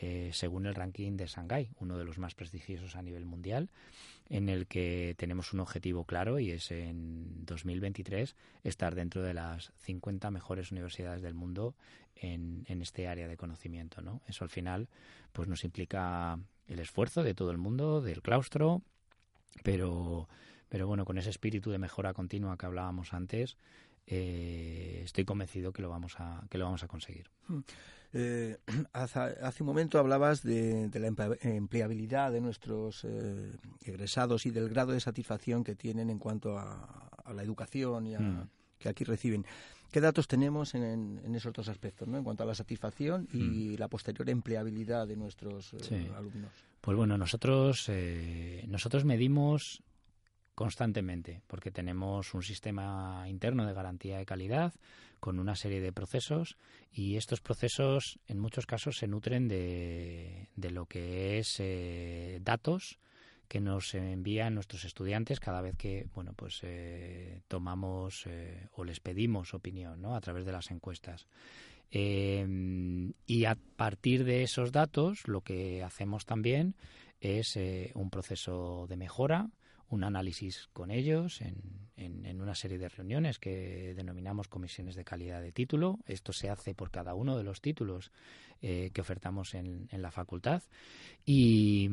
eh, 0.01 0.31
según 0.33 0.67
el 0.67 0.75
ranking 0.75 1.17
de 1.17 1.27
Shanghái, 1.27 1.71
uno 1.79 1.99
de 1.99 2.05
los 2.05 2.19
más 2.19 2.35
prestigiosos 2.35 2.97
a 2.97 3.03
nivel 3.03 3.27
mundial, 3.27 3.69
en 4.31 4.49
el 4.49 4.67
que 4.67 5.15
tenemos 5.19 5.53
un 5.53 5.61
objetivo 5.61 6.05
claro 6.05 6.39
y 6.39 6.51
es 6.51 6.71
en 6.71 7.45
2023 7.45 8.35
estar 8.65 8.95
dentro 8.95 9.23
de 9.23 9.35
las 9.35 9.73
50 9.79 10.31
mejores 10.31 10.73
universidades 10.73 11.21
del 11.21 11.35
mundo 11.35 11.75
en, 12.15 12.65
en 12.67 12.81
este 12.81 13.09
área 13.09 13.29
de 13.29 13.37
conocimiento, 13.37 14.01
¿no? 14.01 14.23
Eso 14.27 14.45
al 14.45 14.51
final, 14.51 14.89
pues 15.33 15.49
nos 15.49 15.65
implica 15.65 16.39
el 16.67 16.79
esfuerzo 16.79 17.23
de 17.23 17.35
todo 17.35 17.51
el 17.51 17.59
mundo, 17.59 18.01
del 18.01 18.23
claustro, 18.23 18.83
pero 19.63 20.29
pero 20.69 20.87
bueno, 20.87 21.05
con 21.05 21.19
ese 21.19 21.31
espíritu 21.31 21.71
de 21.71 21.79
mejora 21.79 22.13
continua 22.13 22.57
que 22.57 22.67
hablábamos 22.67 23.13
antes, 23.13 23.57
eh, 24.07 25.01
estoy 25.05 25.25
convencido 25.25 25.73
que 25.73 25.83
lo 25.83 25.89
vamos 25.89 26.15
a, 26.19 26.45
que 26.49 26.59
lo 26.59 26.65
vamos 26.65 26.83
a 26.85 26.89
conseguir. 26.89 27.29
Hmm. 27.49 27.61
Eh, 28.13 28.57
hace, 28.93 29.63
un 29.63 29.67
momento 29.67 29.99
hablabas 29.99 30.43
de, 30.43 30.89
la 30.95 31.09
empleabilidad 31.43 32.33
de 32.33 32.41
nuestros 32.41 33.05
eh, 33.05 33.53
egresados 33.83 34.47
y 34.47 34.51
del 34.51 34.69
grado 34.69 34.93
de 34.93 35.01
satisfacción 35.01 35.65
que 35.65 35.75
tienen 35.75 36.11
en 36.11 36.19
cuanto 36.19 36.59
a, 36.59 37.11
la 37.35 37.43
educación 37.43 38.07
y 38.07 38.17
hmm. 38.17 38.49
que 38.79 38.89
aquí 38.89 39.03
reciben. 39.03 39.45
¿Qué 39.91 40.01
datos 40.01 40.29
tenemos 40.29 40.75
en, 40.75 41.21
esos 41.35 41.53
dos 41.53 41.69
aspectos, 41.69 42.07
¿no? 42.07 42.19
en 42.19 42.25
cuanto 42.25 42.45
a 42.45 42.47
la 42.47 42.55
satisfacción 42.55 43.29
y 43.33 43.75
hmm. 43.75 43.79
la 43.79 43.89
posterior 43.89 44.31
empleabilidad 44.31 45.09
de 45.09 45.17
nuestros 45.17 45.75
alumnos? 46.17 46.53
Pues 46.81 46.97
bueno, 46.97 47.19
nosotros, 47.19 47.91
nosotros 48.69 49.05
medimos 49.05 49.83
constantemente, 50.57 51.43
porque 51.47 51.71
tenemos 51.71 52.33
un 52.33 52.43
sistema 52.43 53.27
interno 53.29 53.67
de 53.67 53.75
garantía 53.75 54.17
de 54.17 54.25
calidad 54.25 54.73
con 55.21 55.39
una 55.39 55.55
serie 55.55 55.83
de 55.83 55.93
procesos 55.93 56.57
y 56.91 57.17
estos 57.17 57.43
procesos 57.43 58.19
en 58.27 58.39
muchos 58.39 58.65
casos 58.65 58.97
se 58.97 59.07
nutren 59.07 59.49
de, 59.49 60.49
de 60.57 60.71
lo 60.71 60.87
que 60.87 61.39
es 61.39 61.57
eh, 61.61 62.41
datos 62.43 62.99
que 63.49 63.61
nos 63.61 63.95
envían 63.95 64.55
nuestros 64.55 64.87
estudiantes 64.87 65.41
cada 65.41 65.61
vez 65.61 65.77
que 65.77 66.07
bueno 66.15 66.33
pues 66.35 66.61
eh, 66.63 67.43
tomamos 67.49 68.25
eh, 68.27 68.67
o 68.77 68.83
les 68.83 69.01
pedimos 69.01 69.53
opinión 69.53 70.01
¿no? 70.01 70.17
a 70.17 70.21
través 70.23 70.47
de 70.47 70.53
las 70.53 70.71
encuestas 70.71 71.27
y 71.89 73.45
a 73.45 73.57
partir 73.77 74.25
de 74.25 74.43
esos 74.43 74.73
datos 74.73 75.29
lo 75.29 75.43
que 75.43 75.85
hacemos 75.85 76.27
también 76.27 76.75
es 77.21 77.57
un 77.95 78.11
proceso 78.11 78.87
de 78.89 78.97
mejora 78.97 79.49
un 79.89 80.05
análisis 80.05 80.69
con 80.73 80.91
ellos 80.91 81.41
en, 81.41 81.57
en, 81.97 82.41
una 82.41 82.55
serie 82.55 82.79
de 82.79 82.89
reuniones 82.89 83.39
que 83.39 83.95
denominamos 83.95 84.49
comisiones 84.49 84.95
de 84.95 85.05
calidad 85.05 85.41
de 85.41 85.53
título. 85.53 85.99
Esto 86.07 86.33
se 86.33 86.51
hace 86.51 86.75
por 86.75 86.91
cada 86.91 87.15
uno 87.15 87.37
de 87.37 87.45
los 87.45 87.61
títulos 87.61 88.11
eh, 88.63 88.91
que 88.93 89.01
ofertamos 89.01 89.55
en, 89.55 89.89
en, 89.91 90.03
la 90.03 90.11
facultad. 90.11 90.63
Y, 91.25 91.89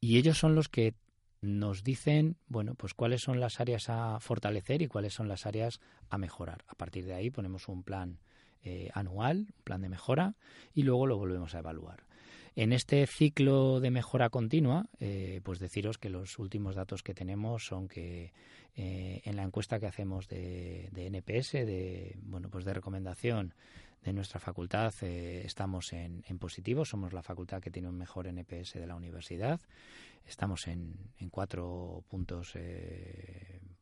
y 0.00 0.18
ellos 0.18 0.38
son 0.38 0.54
los 0.54 0.68
que 0.68 0.94
nos 1.42 1.82
dicen, 1.82 2.36
bueno, 2.48 2.74
pues 2.74 2.94
cuáles 2.94 3.22
son 3.22 3.40
las 3.40 3.60
áreas 3.60 3.88
a 3.88 4.20
fortalecer 4.20 4.82
y 4.82 4.88
cuáles 4.88 5.14
son 5.14 5.28
las 5.28 5.46
áreas 5.46 5.80
a 6.10 6.18
mejorar. 6.18 6.64
A 6.68 6.74
partir 6.74 7.06
de 7.06 7.14
ahí 7.14 7.30
ponemos 7.30 7.68
un 7.68 7.82
plan 7.82 8.18
eh, 8.62 8.90
anual, 8.92 9.46
un 9.56 9.62
plan 9.64 9.80
de 9.80 9.88
mejora, 9.88 10.34
y 10.74 10.82
luego 10.82 11.06
lo 11.06 11.16
volvemos 11.16 11.54
a 11.54 11.60
evaluar. 11.60 12.04
En 12.56 12.72
este 12.72 13.06
ciclo 13.06 13.80
de 13.80 13.90
mejora 13.90 14.28
continua, 14.28 14.86
eh, 14.98 15.40
pues 15.44 15.60
deciros 15.60 15.98
que 15.98 16.10
los 16.10 16.38
últimos 16.38 16.74
datos 16.74 17.02
que 17.02 17.14
tenemos 17.14 17.64
son 17.64 17.86
que 17.86 18.32
eh, 18.74 19.22
en 19.24 19.36
la 19.36 19.44
encuesta 19.44 19.78
que 19.78 19.86
hacemos 19.86 20.28
de, 20.28 20.90
NPS, 20.92 21.52
de 21.52 22.16
bueno, 22.22 22.48
pues 22.50 22.64
de 22.64 22.74
recomendación 22.74 23.54
de 24.02 24.12
nuestra 24.12 24.40
facultad, 24.40 24.92
eh, 25.02 25.42
estamos 25.44 25.92
en, 25.92 26.22
positivo. 26.38 26.84
Somos 26.84 27.12
la 27.12 27.22
facultad 27.22 27.60
que 27.60 27.70
tiene 27.70 27.88
un 27.88 27.98
mejor 27.98 28.26
NPS 28.26 28.74
de 28.74 28.86
la 28.86 28.96
universidad. 28.96 29.60
Estamos 30.26 30.66
en, 30.66 30.96
cuatro 31.30 32.02
puntos 32.08 32.54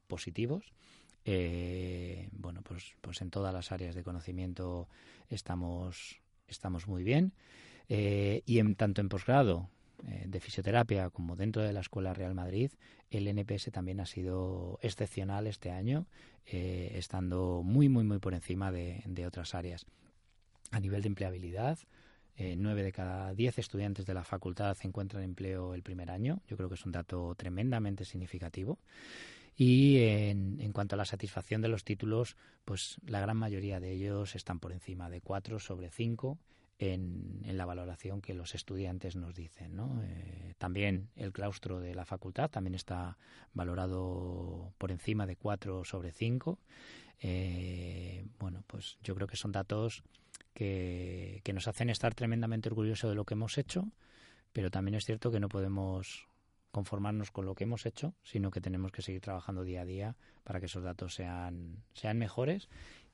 positivos. 0.07 0.73
bueno, 1.25 2.63
pues, 2.63 2.95
pues 3.01 3.23
en 3.23 3.31
todas 3.31 3.55
las 3.55 3.73
áreas 3.73 3.95
de 3.95 4.03
conocimiento 4.03 4.89
estamos, 5.31 6.21
estamos 6.49 6.87
muy 6.87 7.03
bien. 7.03 7.33
Eh, 7.89 8.43
y 8.45 8.59
en, 8.59 8.75
tanto 8.75 9.01
en 9.01 9.09
posgrado 9.09 9.71
eh, 10.07 10.25
de 10.27 10.41
fisioterapia 10.41 11.09
como 11.11 11.37
dentro 11.37 11.63
de 11.63 11.73
la 11.73 11.81
Escuela 11.81 12.13
Real 12.13 12.35
Madrid, 12.35 12.71
el 13.11 13.27
NPS 13.27 13.71
también 13.73 14.01
ha 14.01 14.07
sido 14.07 14.79
excepcional 14.83 15.47
este 15.47 15.71
año, 15.71 16.07
eh, 16.47 16.93
estando 16.95 17.63
muy, 17.65 17.89
muy, 17.89 18.05
muy 18.05 18.19
por 18.19 18.35
encima 18.35 18.71
de, 18.71 19.27
otras 19.27 19.55
áreas. 19.55 19.87
A 20.71 20.81
nivel 20.81 21.03
de 21.03 21.09
empleabilidad, 21.09 21.79
nueve 22.57 22.85
de 22.85 22.93
cada 22.93 23.35
diez 23.35 23.59
estudiantes 23.59 24.07
de 24.07 24.15
la 24.15 24.23
facultad 24.23 24.77
encuentran 24.83 25.25
empleo 25.25 25.75
el 25.75 25.83
primer 25.83 26.09
año. 26.09 26.41
Yo 26.47 26.57
creo 26.57 26.69
que 26.69 26.77
es 26.77 26.87
un 26.87 26.93
dato 26.93 27.35
tremendamente 27.37 28.05
significativo. 28.05 28.79
Y 29.57 29.99
en, 29.99 30.61
en, 30.61 30.73
cuanto 30.73 30.95
a 30.95 30.99
la 30.99 31.05
satisfacción 31.05 31.63
de 31.63 31.69
los 31.69 31.83
títulos, 31.83 32.37
pues 32.65 32.99
la 33.07 33.19
gran 33.19 33.37
mayoría 33.39 33.81
de 33.81 33.91
ellos 33.91 34.37
están 34.37 34.61
por 34.61 34.71
encima 34.71 35.11
de 35.11 35.21
cuatro 35.21 35.59
sobre 35.59 35.91
cinco 35.91 36.39
en, 36.79 37.43
la 37.45 37.67
valoración 37.67 38.21
que 38.21 38.35
los 38.35 38.55
estudiantes 38.55 39.17
nos 39.17 39.35
dicen. 39.35 39.75
¿no? 39.75 40.01
Eh, 40.05 40.55
también 40.59 41.11
el 41.17 41.33
claustro 41.33 41.81
de 41.81 41.95
la 41.95 42.05
facultad 42.05 42.51
también 42.51 42.75
está 42.75 43.19
valorado 43.53 44.73
por 44.79 44.93
encima 44.93 45.27
de 45.27 45.37
4 45.37 45.85
sobre 45.85 46.13
5. 46.13 46.59
Eh, 47.21 48.27
bueno, 48.39 48.63
pues 48.67 48.99
yo 49.03 49.15
creo 49.15 49.27
que 49.27 49.37
son 49.37 49.51
datos 49.53 50.05
que, 50.55 51.41
que 51.43 51.53
nos 51.53 51.67
hacen 51.67 51.91
estar 51.91 52.15
tremendamente 52.15 52.69
orgullosos 52.69 53.11
de 53.11 53.17
lo 53.17 53.25
que 53.25 53.35
hemos 53.35 53.59
hecho, 53.59 53.91
pero 54.53 54.71
también 54.71 54.95
es 54.95 55.05
cierto 55.05 55.33
que 55.33 55.41
no 55.41 55.49
podemos 55.49 56.29
conformarnos 56.71 57.33
con 57.33 57.45
lo 57.45 57.55
que 57.55 57.65
hemos 57.65 57.87
hecho, 57.87 58.15
sino 58.23 58.51
que 58.51 58.61
tenemos 58.61 58.93
que 58.93 59.03
seguir 59.03 59.21
trabajando 59.21 59.65
día 59.65 59.81
a 59.81 59.85
día 59.85 60.17
para 60.45 60.61
que 60.61 60.67
esos 60.67 60.85
datos 60.85 61.15
sean, 61.15 61.83
sean 61.93 62.19
mejores 62.19 62.69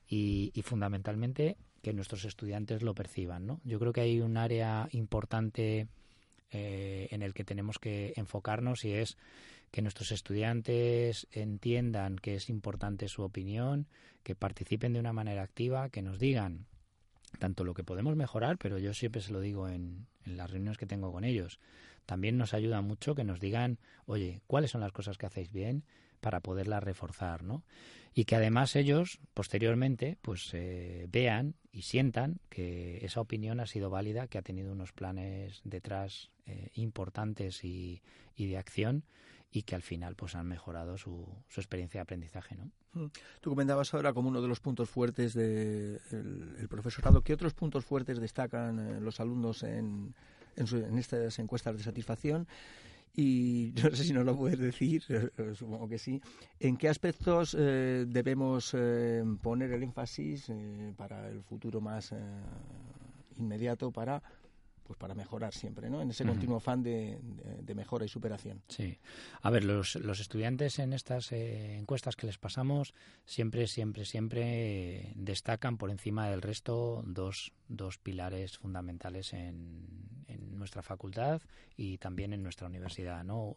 y, 0.07 0.51
y 0.55 0.63
fundamentalmente 0.63 1.57
que 1.85 1.93
nuestros 1.93 2.25
estudiantes 2.25 2.83
lo 2.83 2.95
perciban. 2.95 3.47
¿no? 3.47 3.61
Yo 3.63 3.79
creo 3.79 3.93
que 3.93 4.01
hay 4.01 4.21
un 4.21 4.37
área 4.37 4.89
importante 4.91 5.87
eh, 6.51 7.09
en 7.11 7.23
el 7.23 7.35
que 7.35 7.45
tenemos 7.45 7.79
que 7.79 8.15
enfocarnos 8.17 8.85
y 8.85 8.93
es 8.93 9.17
que 9.71 9.83
nuestros 9.83 10.11
estudiantes 10.11 11.29
entiendan 11.31 12.17
que 12.17 12.37
es 12.37 12.49
importante 12.49 13.07
su 13.09 13.23
opinión, 13.23 13.87
que 14.23 14.35
participen 14.35 14.95
de 14.95 15.01
una 15.01 15.13
manera 15.13 15.43
activa, 15.43 15.91
que 15.91 16.01
nos 16.01 16.19
digan 16.19 16.67
tanto 17.39 17.65
lo 17.65 17.75
que 17.75 17.85
podemos 17.85 18.17
mejorar, 18.17 18.57
pero 18.57 18.79
yo 18.79 18.95
siempre 18.95 19.21
se 19.21 19.33
lo 19.33 19.41
digo 19.41 19.69
en, 19.69 20.07
en 20.25 20.37
las 20.37 20.51
reuniones 20.51 20.79
que 20.79 20.87
tengo 20.87 21.13
con 21.13 21.25
ellos. 21.25 21.59
También 22.07 22.39
nos 22.39 22.55
ayuda 22.55 22.81
mucho 22.81 23.15
que 23.15 23.25
nos 23.25 23.41
digan, 23.41 23.79
oye, 24.07 24.41
¿cuáles 24.47 24.71
son 24.71 24.81
las 24.81 24.93
cosas 24.93 25.19
que 25.19 25.27
hacéis 25.27 25.53
bien? 25.53 25.85
Para 26.25 26.41
poderla 26.41 26.81
reforzar, 26.81 27.43
¿no? 27.43 27.63
Y 28.15 28.25
que 28.25 28.35
además 28.35 28.77
ellos, 28.77 29.19
posteriormente, 29.35 30.17
pues 30.23 30.49
eh, 30.55 31.07
vean 31.13 31.55
y 31.71 31.83
sientan 31.83 32.41
que 32.49 33.05
esa 33.05 33.21
opinión 33.21 33.61
ha 33.61 33.67
sido 33.67 33.91
válida, 33.91 34.27
que 34.27 34.39
ha 34.39 34.43
tenido 34.43 34.73
unos 34.73 34.93
planes 34.93 35.61
detrás 35.65 36.31
eh, 36.47 36.71
importantes 36.77 37.63
y, 37.63 38.01
de 38.39 38.57
acción 38.57 39.05
y 39.53 39.65
que 39.65 39.75
al 39.75 39.83
final 39.83 40.17
pues 40.17 40.35
han 40.35 40.47
mejorado 40.47 40.97
su, 40.97 41.29
su 41.49 41.61
experiencia 41.61 41.99
de 41.99 42.03
aprendizaje, 42.05 42.57
¿no? 42.57 42.71
Mm. 42.95 43.11
Tú 43.43 43.51
comentabas 43.51 43.93
ahora 43.93 44.15
como 44.15 44.31
uno 44.31 44.41
de 44.41 44.49
los 44.49 44.61
puntos 44.61 44.89
fuertes 44.89 45.35
del 45.35 46.01
el 46.59 46.69
profesorado. 46.71 47.21
¿Qué 47.21 47.35
otros 47.35 47.53
puntos 47.53 47.85
fuertes 47.85 48.19
destacan 48.19 48.79
eh, 48.79 48.99
los 48.99 49.21
alumnos 49.21 49.63
en, 49.63 50.15
en 50.57 50.99
estas 50.99 51.39
encuestas 51.39 51.77
de 51.77 51.83
satisfacción? 51.83 52.49
Y 53.17 53.73
no 53.83 53.91
sé 53.95 54.05
si 54.05 54.13
nos 54.13 54.25
lo 54.25 54.37
puedes 54.37 54.59
decir, 54.59 55.03
supongo 55.55 55.89
que 55.89 55.99
sí, 55.99 56.21
¿en 56.61 56.77
qué 56.77 56.89
aspectos 56.89 57.57
eh, 57.59 58.05
debemos 58.09 58.75
eh, 58.75 59.23
poner 59.41 59.73
el 59.73 59.83
énfasis 59.83 60.49
eh, 60.49 60.93
para 60.97 61.29
el 61.29 61.43
futuro 61.43 61.81
más 61.81 62.15
inmediato 63.37 63.91
para 63.91 64.23
pues 64.85 64.99
para 64.99 65.15
mejorar 65.15 65.53
siempre, 65.55 65.89
¿no? 65.89 66.03
En 66.03 66.11
ese 66.11 66.25
continuo 66.25 66.59
afán 66.59 66.83
de, 66.83 67.19
mejora 67.75 68.05
y 68.05 68.09
superación. 68.09 68.63
Sí. 68.69 68.99
A 69.43 69.51
ver, 69.51 69.65
los, 69.65 69.97
los 69.97 70.21
estudiantes 70.21 70.79
en 70.79 70.93
estas 70.93 71.33
eh, 71.33 71.77
encuestas 71.77 72.17
que 72.17 72.27
les 72.27 72.39
pasamos 72.39 72.95
siempre, 73.25 73.67
siempre, 73.67 74.05
siempre 74.05 75.13
destacan 75.17 75.79
por 75.79 75.91
encima 75.91 76.29
del 76.29 76.43
resto 76.43 77.03
dos, 77.07 77.53
dos 77.69 77.99
pilares 77.99 78.59
fundamentales 78.59 79.33
en, 79.33 79.87
en 80.29 80.59
nuestra 80.59 80.83
facultad 80.83 81.41
y 81.77 81.99
también 81.99 82.33
en 82.33 82.43
nuestra 82.43 82.67
universidad, 82.67 83.25
¿no? 83.25 83.57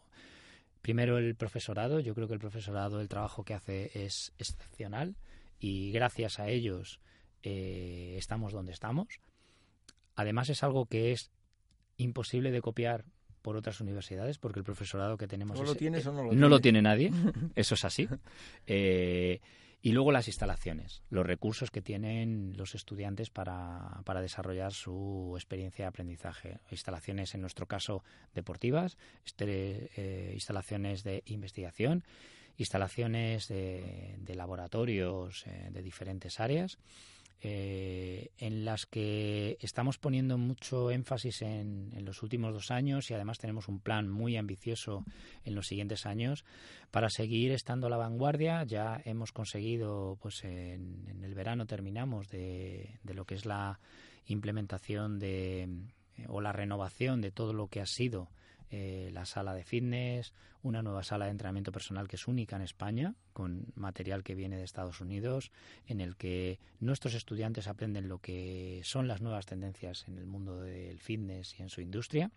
Primero 0.80 1.18
el 1.18 1.34
profesorado. 1.34 2.00
Yo 2.00 2.14
creo 2.14 2.26
que 2.26 2.34
el 2.34 2.40
profesorado, 2.40 3.00
el 3.00 3.08
trabajo 3.08 3.44
que 3.44 3.54
hace 3.54 3.90
es 3.94 4.32
excepcional 4.38 5.16
y 5.60 5.92
gracias 5.92 6.38
a 6.38 6.48
ellos 6.48 7.00
eh, 7.42 8.14
estamos 8.16 8.52
donde 8.52 8.72
estamos 8.72 9.20
Además 10.18 10.48
es 10.48 10.64
algo 10.64 10.86
que 10.86 11.12
es 11.12 11.30
imposible 11.96 12.50
de 12.50 12.60
copiar 12.60 13.04
por 13.40 13.56
otras 13.56 13.80
universidades 13.80 14.36
porque 14.36 14.58
el 14.58 14.64
profesorado 14.64 15.16
que 15.16 15.28
tenemos 15.28 15.56
¿No 15.56 15.64
lo 15.64 15.76
tienes 15.76 16.04
o 16.08 16.12
no 16.12 16.24
lo, 16.24 16.32
no 16.32 16.48
lo 16.48 16.58
tiene 16.58 16.82
nadie, 16.82 17.12
eso 17.54 17.76
es 17.76 17.84
así. 17.84 18.08
Eh, 18.66 19.40
y 19.80 19.92
luego 19.92 20.10
las 20.10 20.26
instalaciones, 20.26 21.04
los 21.08 21.24
recursos 21.24 21.70
que 21.70 21.82
tienen 21.82 22.54
los 22.56 22.74
estudiantes 22.74 23.30
para, 23.30 24.00
para 24.04 24.20
desarrollar 24.20 24.72
su 24.72 25.34
experiencia 25.36 25.84
de 25.84 25.88
aprendizaje. 25.90 26.58
Instalaciones, 26.72 27.36
en 27.36 27.42
nuestro 27.42 27.66
caso, 27.66 28.02
deportivas, 28.34 28.98
este, 29.24 29.90
eh, 29.94 30.32
instalaciones 30.34 31.04
de 31.04 31.22
investigación, 31.26 32.02
instalaciones 32.56 33.46
de, 33.46 34.34
laboratorios 34.34 35.46
eh, 35.46 35.68
de 35.70 35.80
diferentes 35.80 36.40
áreas 36.40 36.76
eh, 37.40 38.30
en 38.38 38.64
las 38.64 38.86
que 38.86 39.58
estamos 39.60 39.98
poniendo 39.98 40.38
mucho 40.38 40.90
énfasis 40.90 41.42
en, 41.42 41.92
los 42.04 42.22
últimos 42.22 42.52
dos 42.52 42.70
años 42.70 43.10
y 43.10 43.14
además 43.14 43.38
tenemos 43.38 43.68
un 43.68 43.78
plan 43.78 44.08
muy 44.08 44.36
ambicioso 44.36 45.04
en 45.44 45.54
los 45.54 45.68
siguientes 45.68 46.04
años 46.04 46.44
para 46.90 47.10
seguir 47.10 47.52
estando 47.52 47.86
a 47.86 47.90
la 47.90 47.96
vanguardia. 47.96 48.64
Ya 48.64 49.00
hemos 49.04 49.32
conseguido, 49.32 50.18
pues 50.20 50.42
en, 50.42 51.20
el 51.22 51.34
verano 51.34 51.66
terminamos 51.66 52.28
de, 52.28 52.98
de, 53.04 53.14
lo 53.14 53.24
que 53.24 53.34
es 53.34 53.46
la 53.46 53.78
implementación 54.26 55.18
de 55.18 55.68
o 56.26 56.40
la 56.40 56.52
renovación 56.52 57.20
de 57.20 57.30
todo 57.30 57.52
lo 57.52 57.68
que 57.68 57.80
ha 57.80 57.86
sido 57.86 58.28
eh, 58.70 59.10
la 59.12 59.24
sala 59.24 59.54
de 59.54 59.64
fitness, 59.64 60.32
una 60.62 60.82
nueva 60.82 61.02
sala 61.02 61.24
de 61.24 61.30
entrenamiento 61.30 61.72
personal 61.72 62.08
que 62.08 62.16
es 62.16 62.28
única 62.28 62.56
en 62.56 62.62
España, 62.62 63.14
con 63.32 63.66
material 63.74 64.22
que 64.22 64.34
viene 64.34 64.56
de 64.56 64.64
Estados 64.64 65.00
Unidos, 65.00 65.50
en 65.86 66.00
el 66.00 66.16
que 66.16 66.58
nuestros 66.80 67.14
estudiantes 67.14 67.68
aprenden 67.68 68.08
lo 68.08 68.18
que 68.18 68.80
son 68.84 69.08
las 69.08 69.22
nuevas 69.22 69.46
tendencias 69.46 70.06
en 70.08 70.18
el 70.18 70.26
mundo 70.26 70.60
del 70.60 70.98
fitness 71.00 71.58
y 71.58 71.62
en 71.62 71.70
su 71.70 71.80
industria, 71.80 72.30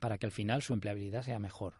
para 0.00 0.18
que 0.18 0.26
al 0.26 0.32
final 0.32 0.62
su 0.62 0.72
empleabilidad 0.72 1.22
sea 1.22 1.38
mejor. 1.38 1.74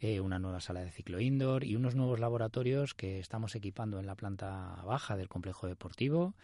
Eh, 0.00 0.20
una 0.20 0.40
nueva 0.40 0.60
sala 0.60 0.80
de 0.80 0.90
ciclo 0.90 1.20
indoor 1.20 1.62
y 1.62 1.76
unos 1.76 1.94
nuevos 1.94 2.18
laboratorios 2.18 2.92
que 2.92 3.20
estamos 3.20 3.54
equipando 3.54 4.00
en 4.00 4.06
la 4.06 4.16
planta 4.16 4.82
baja 4.84 5.16
del 5.16 5.28
complejo 5.28 5.68
deportivo 5.68 6.34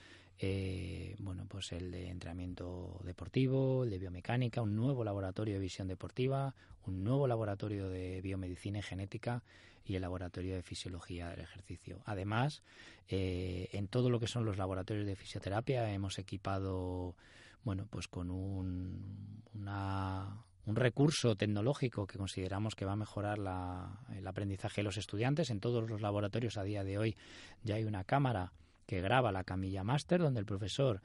eh, 0.41 1.17
bueno, 1.19 1.47
pues 1.49 1.73
el 1.73 1.91
de 1.91 2.09
entrenamiento 2.09 3.01
deportivo, 3.05 3.83
el 3.83 3.91
de 3.91 3.99
biomecánica, 3.99 4.63
un 4.63 4.77
nuevo 4.77 5.03
laboratorio 5.03 5.55
de 5.55 5.61
visión 5.61 5.89
deportiva, 5.89 6.55
un 6.87 7.03
nuevo 7.03 7.27
laboratorio 7.27 7.89
de 7.89 8.21
biomedicina 8.21 8.79
y 8.79 8.83
genética 8.83 9.43
y 9.85 9.97
el 9.97 10.03
laboratorio 10.03 10.55
de 10.55 10.63
fisiología 10.63 11.29
del 11.31 11.41
ejercicio. 11.41 12.03
Además, 12.05 12.63
eh, 13.09 13.69
en 13.73 13.89
todo 13.89 14.11
lo 14.11 14.21
que 14.21 14.29
son 14.29 14.45
los 14.45 14.59
laboratorios 14.59 15.07
de 15.07 15.17
fisioterapia 15.17 15.93
hemos 15.93 16.19
equipado, 16.19 17.17
bueno, 17.65 17.87
pues 17.91 18.07
con 18.07 18.31
un, 18.31 19.43
un 19.55 20.77
recurso 20.77 21.35
tecnológico 21.35 22.07
que 22.07 22.19
consideramos 22.19 22.77
que 22.77 22.85
va 22.85 22.93
a 22.93 22.97
mejorar 22.97 23.39
el 23.39 24.27
aprendizaje 24.27 24.83
de 24.83 24.85
los 24.85 24.99
estudiantes. 24.99 25.51
En 25.51 25.59
todos 25.59 25.89
los 25.89 26.01
laboratorios 26.01 26.59
a 26.59 26.63
día 26.63 26.85
de 26.85 26.99
hoy 26.99 27.17
ya 27.65 27.75
hay 27.75 27.85
una 27.85 28.05
cámara 28.05 28.53
que 28.89 29.03
graba 29.03 29.31
la 29.33 29.45
camilla 29.45 29.85
máster, 29.85 30.19
donde 30.19 30.41
el 30.41 30.47
profesor 30.47 31.03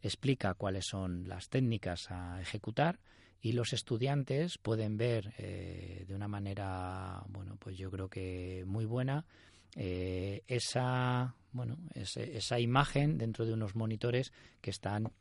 explica 0.00 0.54
cuáles 0.54 0.86
son 0.86 1.28
las 1.28 1.50
técnicas 1.50 2.10
a 2.10 2.40
ejecutar 2.40 2.98
y 3.42 3.52
los 3.52 3.74
estudiantes 3.74 4.56
pueden 4.56 4.96
ver 4.96 5.34
eh, 5.36 6.06
de 6.08 6.14
una 6.14 6.28
manera, 6.28 7.22
bueno, 7.28 7.56
pues 7.58 7.76
yo 7.76 7.90
creo 7.90 8.08
que 8.08 8.64
muy 8.66 8.86
buena 8.86 9.26
eh, 9.74 10.44
esa, 10.48 11.34
bueno, 11.52 11.76
esa 11.94 12.58
imagen 12.58 13.18
dentro 13.18 13.44
de 13.44 13.52
unos 13.52 13.76
monitores 13.76 14.32
que 14.62 14.70
están 14.70 15.12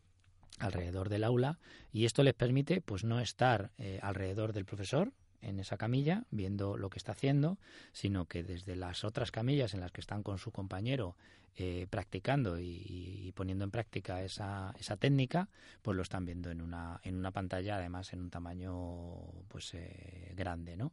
alrededor 0.57 1.09
del 1.09 1.25
aula 1.25 1.59
y 1.91 2.05
esto 2.05 2.23
les 2.23 2.33
permite 2.33 2.79
pues 2.79 3.03
no 3.03 3.19
estar 3.19 3.71
eh, 3.77 3.99
alrededor 4.01 4.53
del 4.53 4.63
profesor 4.63 5.11
en 5.45 5.59
esa 5.59 5.77
camilla 5.77 6.23
viendo 6.31 6.77
lo 6.77 6.89
que 6.89 6.99
está 6.99 7.13
haciendo, 7.13 7.57
sino 7.93 8.25
que 8.25 8.43
desde 8.43 8.75
las 8.75 9.03
otras 9.03 9.31
camillas 9.31 9.73
en 9.73 9.79
las 9.79 9.91
que 9.91 10.01
están 10.01 10.23
con 10.23 10.37
su 10.37 10.51
compañero 10.51 11.15
eh, 11.57 11.87
practicando 11.89 12.59
y, 12.59 13.31
poniendo 13.33 13.63
en 13.63 13.71
práctica 13.71 14.21
esa, 14.23 14.73
esa 14.77 14.97
técnica, 14.97 15.47
pues 15.81 15.95
lo 15.95 16.03
están 16.03 16.25
viendo 16.25 16.51
en 16.51 16.61
una, 16.61 16.99
en 17.03 17.15
una 17.15 17.31
pantalla, 17.31 17.77
además 17.77 18.11
en 18.11 18.19
un 18.19 18.29
tamaño 18.29 19.15
pues 19.47 19.73
eh, 19.73 20.33
grande, 20.35 20.75
¿no? 20.75 20.91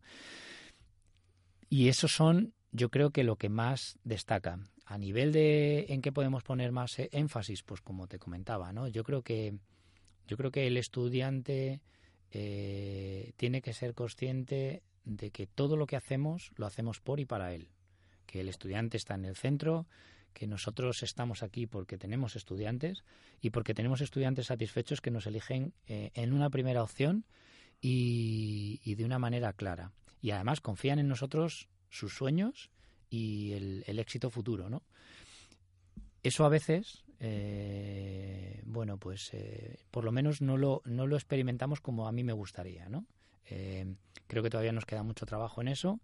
Y 1.69 1.88
esos 1.88 2.15
son, 2.15 2.53
yo 2.71 2.91
creo 2.91 3.11
que 3.11 3.25
lo 3.25 3.37
que 3.37 3.49
más 3.49 3.99
destaca. 4.05 4.61
A 4.85 4.99
nivel 4.99 5.33
de 5.33 5.87
en 5.88 6.03
qué 6.03 6.12
podemos 6.12 6.45
poner 6.45 6.71
más 6.71 6.97
eh, 6.99 7.09
énfasis, 7.12 7.62
pues 7.62 7.81
como 7.81 8.07
te 8.07 8.19
comentaba, 8.19 8.73
¿no? 8.73 8.87
Yo 8.87 9.03
creo 9.03 9.23
que 9.23 9.57
yo 10.29 10.37
creo 10.37 10.53
que 10.53 10.67
el 10.67 10.77
estudiante 10.77 11.81
eh, 12.33 13.33
tiene 13.37 13.62
que 13.62 13.75
ser 13.75 13.95
consciente 13.95 14.83
de 15.05 15.31
que 15.31 15.47
todo 15.47 15.77
lo 15.77 15.87
que 15.87 15.97
hacemos 15.97 16.51
lo 16.57 16.66
hacemos 16.66 17.01
por 17.01 17.21
y 17.21 17.27
para 17.27 17.55
él, 17.55 17.68
que 18.27 18.40
el 18.40 18.49
estudiante 18.49 18.97
está 18.97 19.14
en 19.14 19.27
el 19.27 19.37
centro, 19.37 19.87
que 20.33 20.47
nosotros 20.47 21.03
estamos 21.03 21.42
aquí 21.42 21.66
porque 21.66 21.99
tenemos 21.99 22.37
estudiantes 22.37 23.05
y 23.40 23.51
porque 23.51 23.75
tenemos 23.75 24.01
estudiantes 24.01 24.47
satisfechos 24.47 25.01
que 25.01 25.11
nos 25.11 25.27
eligen 25.27 25.75
eh, 25.87 26.11
en 26.14 26.33
una 26.33 26.51
primera 26.51 26.83
opción 26.83 27.27
y, 27.81 28.95
de 28.95 29.05
una 29.05 29.18
manera 29.18 29.53
clara. 29.53 29.92
Y 30.21 30.31
además 30.31 30.61
confían 30.61 30.99
en 30.99 31.09
nosotros 31.09 31.68
sus 31.90 32.14
sueños 32.14 32.71
y 33.11 33.53
el, 33.53 33.99
éxito 33.99 34.31
futuro, 34.31 34.71
¿no? 34.71 34.83
Eso 36.23 36.45
a 36.45 36.49
veces 36.49 37.05
eh, 37.25 38.61
bueno, 38.65 38.99
pues 38.99 39.33
eh, 39.33 39.79
por 39.93 40.03
lo 40.03 40.11
menos 40.11 40.43
no 40.43 40.57
lo, 40.57 40.83
no 40.85 41.07
lo 41.07 41.15
experimentamos 41.15 41.81
como 41.81 42.09
a 42.09 42.13
mí 42.13 42.25
me 42.25 42.33
gustaría, 42.33 42.89
¿no? 42.89 43.07
Eh, 43.47 43.95
creo 44.27 44.43
que 44.43 44.51
todavía 44.51 44.73
nos 44.73 44.87
queda 44.87 45.05
mucho 45.05 45.25
trabajo 45.25 45.61
en 45.61 45.69
eso. 45.69 46.01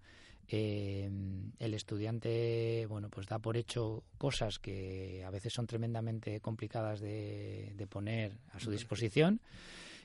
el 0.49 1.75
estudiante, 1.75 2.87
bueno, 2.89 3.09
pues 3.11 3.27
da 3.27 3.41
por 3.41 3.57
hecho 3.57 4.05
cosas 4.17 4.61
que 4.61 5.25
a 5.27 5.31
veces 5.31 5.53
son 5.53 5.67
tremendamente 5.67 6.41
complicadas 6.41 7.01
de, 7.01 7.87
poner 7.91 8.39
a 8.53 8.61
su 8.61 8.71
disposición 8.71 9.41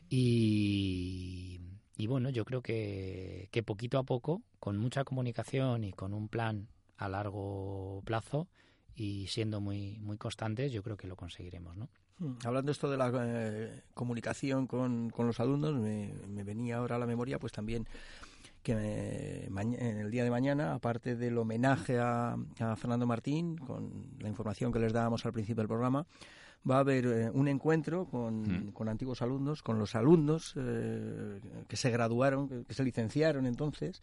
y, 0.09 1.61
y 1.95 2.07
bueno, 2.07 2.31
yo 2.31 2.43
creo 2.43 2.63
que, 2.63 3.49
que 3.51 3.61
poquito 3.61 3.99
a 3.99 4.03
poco, 4.03 4.41
con 4.59 4.77
mucha 4.77 5.03
comunicación 5.03 5.83
y 5.83 5.91
con 5.91 6.11
un 6.11 6.27
plan 6.27 6.67
a 6.97 7.07
largo 7.07 8.01
plazo, 8.03 8.47
y 8.95 9.27
siendo 9.27 9.59
muy, 9.59 9.99
muy 9.99 10.17
constantes, 10.17 10.71
yo 10.71 10.83
creo 10.83 10.97
que 10.97 11.07
lo 11.07 11.15
conseguiremos, 11.15 11.75
¿no? 11.77 11.89
Hmm. 12.19 12.33
Hablando 12.45 12.71
esto 12.71 12.89
de 12.89 12.97
la 12.97 13.11
eh, 13.13 13.83
comunicación 13.93 14.67
con, 14.67 15.09
con, 15.09 15.25
los 15.27 15.39
alumnos, 15.39 15.73
me, 15.73 16.43
venía 16.43 16.77
ahora 16.77 16.97
a 16.97 16.99
la 16.99 17.07
memoria, 17.07 17.39
pues 17.39 17.51
también 17.51 17.87
que 18.61 18.71
en 18.71 19.97
el 19.97 20.09
día 20.09 20.23
de 20.23 20.29
mañana, 20.29 20.73
aparte 20.73 21.17
del 21.17 21.37
homenaje 21.37 21.99
a, 21.99 22.37
a, 22.59 22.75
Fernando 22.77 23.05
Martín, 23.05 23.57
con 23.57 24.11
la 24.19 24.29
información 24.29 24.71
que 24.71 24.79
les 24.79 24.93
dábamos 24.93 25.25
al 25.25 25.33
principio 25.33 25.61
del 25.61 25.67
programa, 25.67 26.05
va 26.69 26.77
a 26.77 26.79
haber 26.79 27.05
eh, 27.05 27.29
un 27.33 27.47
encuentro 27.47 28.05
con, 28.05 28.43
hmm. 28.43 28.71
con, 28.71 28.87
antiguos 28.87 29.21
alumnos, 29.21 29.61
con 29.61 29.79
los 29.79 29.95
alumnos 29.95 30.53
eh, 30.55 31.39
que 31.67 31.75
se 31.75 31.89
graduaron, 31.89 32.63
que 32.63 32.73
se 32.73 32.83
licenciaron 32.83 33.45
entonces, 33.45 34.01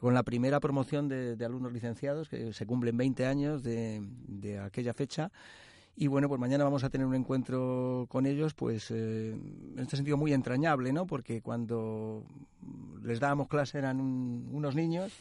con 0.00 0.14
la 0.14 0.22
primera 0.22 0.60
promoción 0.60 1.08
de, 1.08 1.36
alumnos 1.44 1.72
licenciados, 1.72 2.28
que 2.28 2.52
se 2.52 2.66
cumplen 2.66 2.96
20 2.96 3.26
años 3.26 3.62
de, 3.62 4.60
aquella 4.64 4.92
fecha. 4.92 5.30
Y 5.98 6.08
bueno, 6.08 6.28
pues 6.28 6.38
mañana 6.38 6.64
vamos 6.64 6.84
a 6.84 6.90
tener 6.90 7.06
un 7.06 7.14
encuentro 7.14 8.06
con 8.10 8.26
ellos, 8.26 8.52
pues 8.52 8.90
eh, 8.90 9.30
en 9.30 9.78
este 9.78 9.96
sentido 9.96 10.18
muy 10.18 10.34
entrañable, 10.34 10.92
¿no? 10.92 11.06
Porque 11.06 11.40
cuando 11.40 12.22
les 13.02 13.18
dábamos 13.18 13.48
clase 13.48 13.78
eran 13.78 13.98
unos 14.00 14.74
niños 14.74 15.12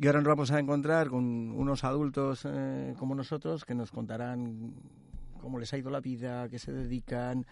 y 0.00 0.06
ahora 0.06 0.20
nos 0.20 0.28
vamos 0.28 0.50
a 0.50 0.58
encontrar 0.58 1.10
con 1.10 1.52
unos 1.52 1.84
adultos 1.84 2.44
eh, 2.44 2.94
como 2.98 3.14
nosotros 3.14 3.64
que 3.64 3.74
nos 3.74 3.90
contarán 3.90 4.72
cómo 5.40 5.58
les 5.58 5.72
ha 5.72 5.78
ido 5.78 5.90
la 5.90 6.00
vida, 6.00 6.48
qué 6.48 6.58
se 6.58 6.72
dedican, 6.72 7.46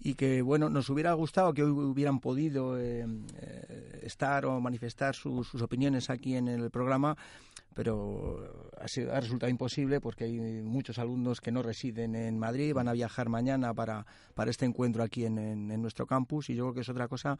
y 0.00 0.14
que 0.14 0.42
bueno 0.42 0.70
nos 0.70 0.88
hubiera 0.88 1.12
gustado 1.12 1.52
que 1.52 1.62
hoy 1.62 1.70
hubieran 1.70 2.20
podido 2.20 2.78
eh, 2.78 3.06
eh, 3.36 4.00
estar 4.02 4.46
o 4.46 4.60
manifestar 4.60 5.14
sus, 5.14 5.54
opiniones 5.60 6.10
aquí 6.10 6.36
en 6.36 6.48
el 6.48 6.70
programa 6.70 7.16
pero 7.74 8.70
ha, 8.80 8.88
sido, 8.88 9.14
ha 9.14 9.20
resultado 9.20 9.50
imposible 9.50 10.00
porque 10.00 10.24
hay 10.24 10.62
muchos 10.62 10.98
alumnos 10.98 11.40
que 11.40 11.52
no 11.52 11.62
residen 11.62 12.16
en 12.16 12.38
Madrid, 12.38 12.74
van 12.74 12.88
a 12.88 12.92
viajar 12.92 13.28
mañana 13.28 13.72
para, 13.74 14.06
para 14.34 14.50
este 14.50 14.64
encuentro 14.64 15.02
aquí 15.02 15.24
en, 15.24 15.38
en 15.38 15.82
nuestro 15.82 16.06
campus 16.06 16.50
y 16.50 16.54
yo 16.54 16.64
creo 16.64 16.74
que 16.74 16.80
es 16.80 16.88
otra 16.88 17.06
cosa 17.06 17.38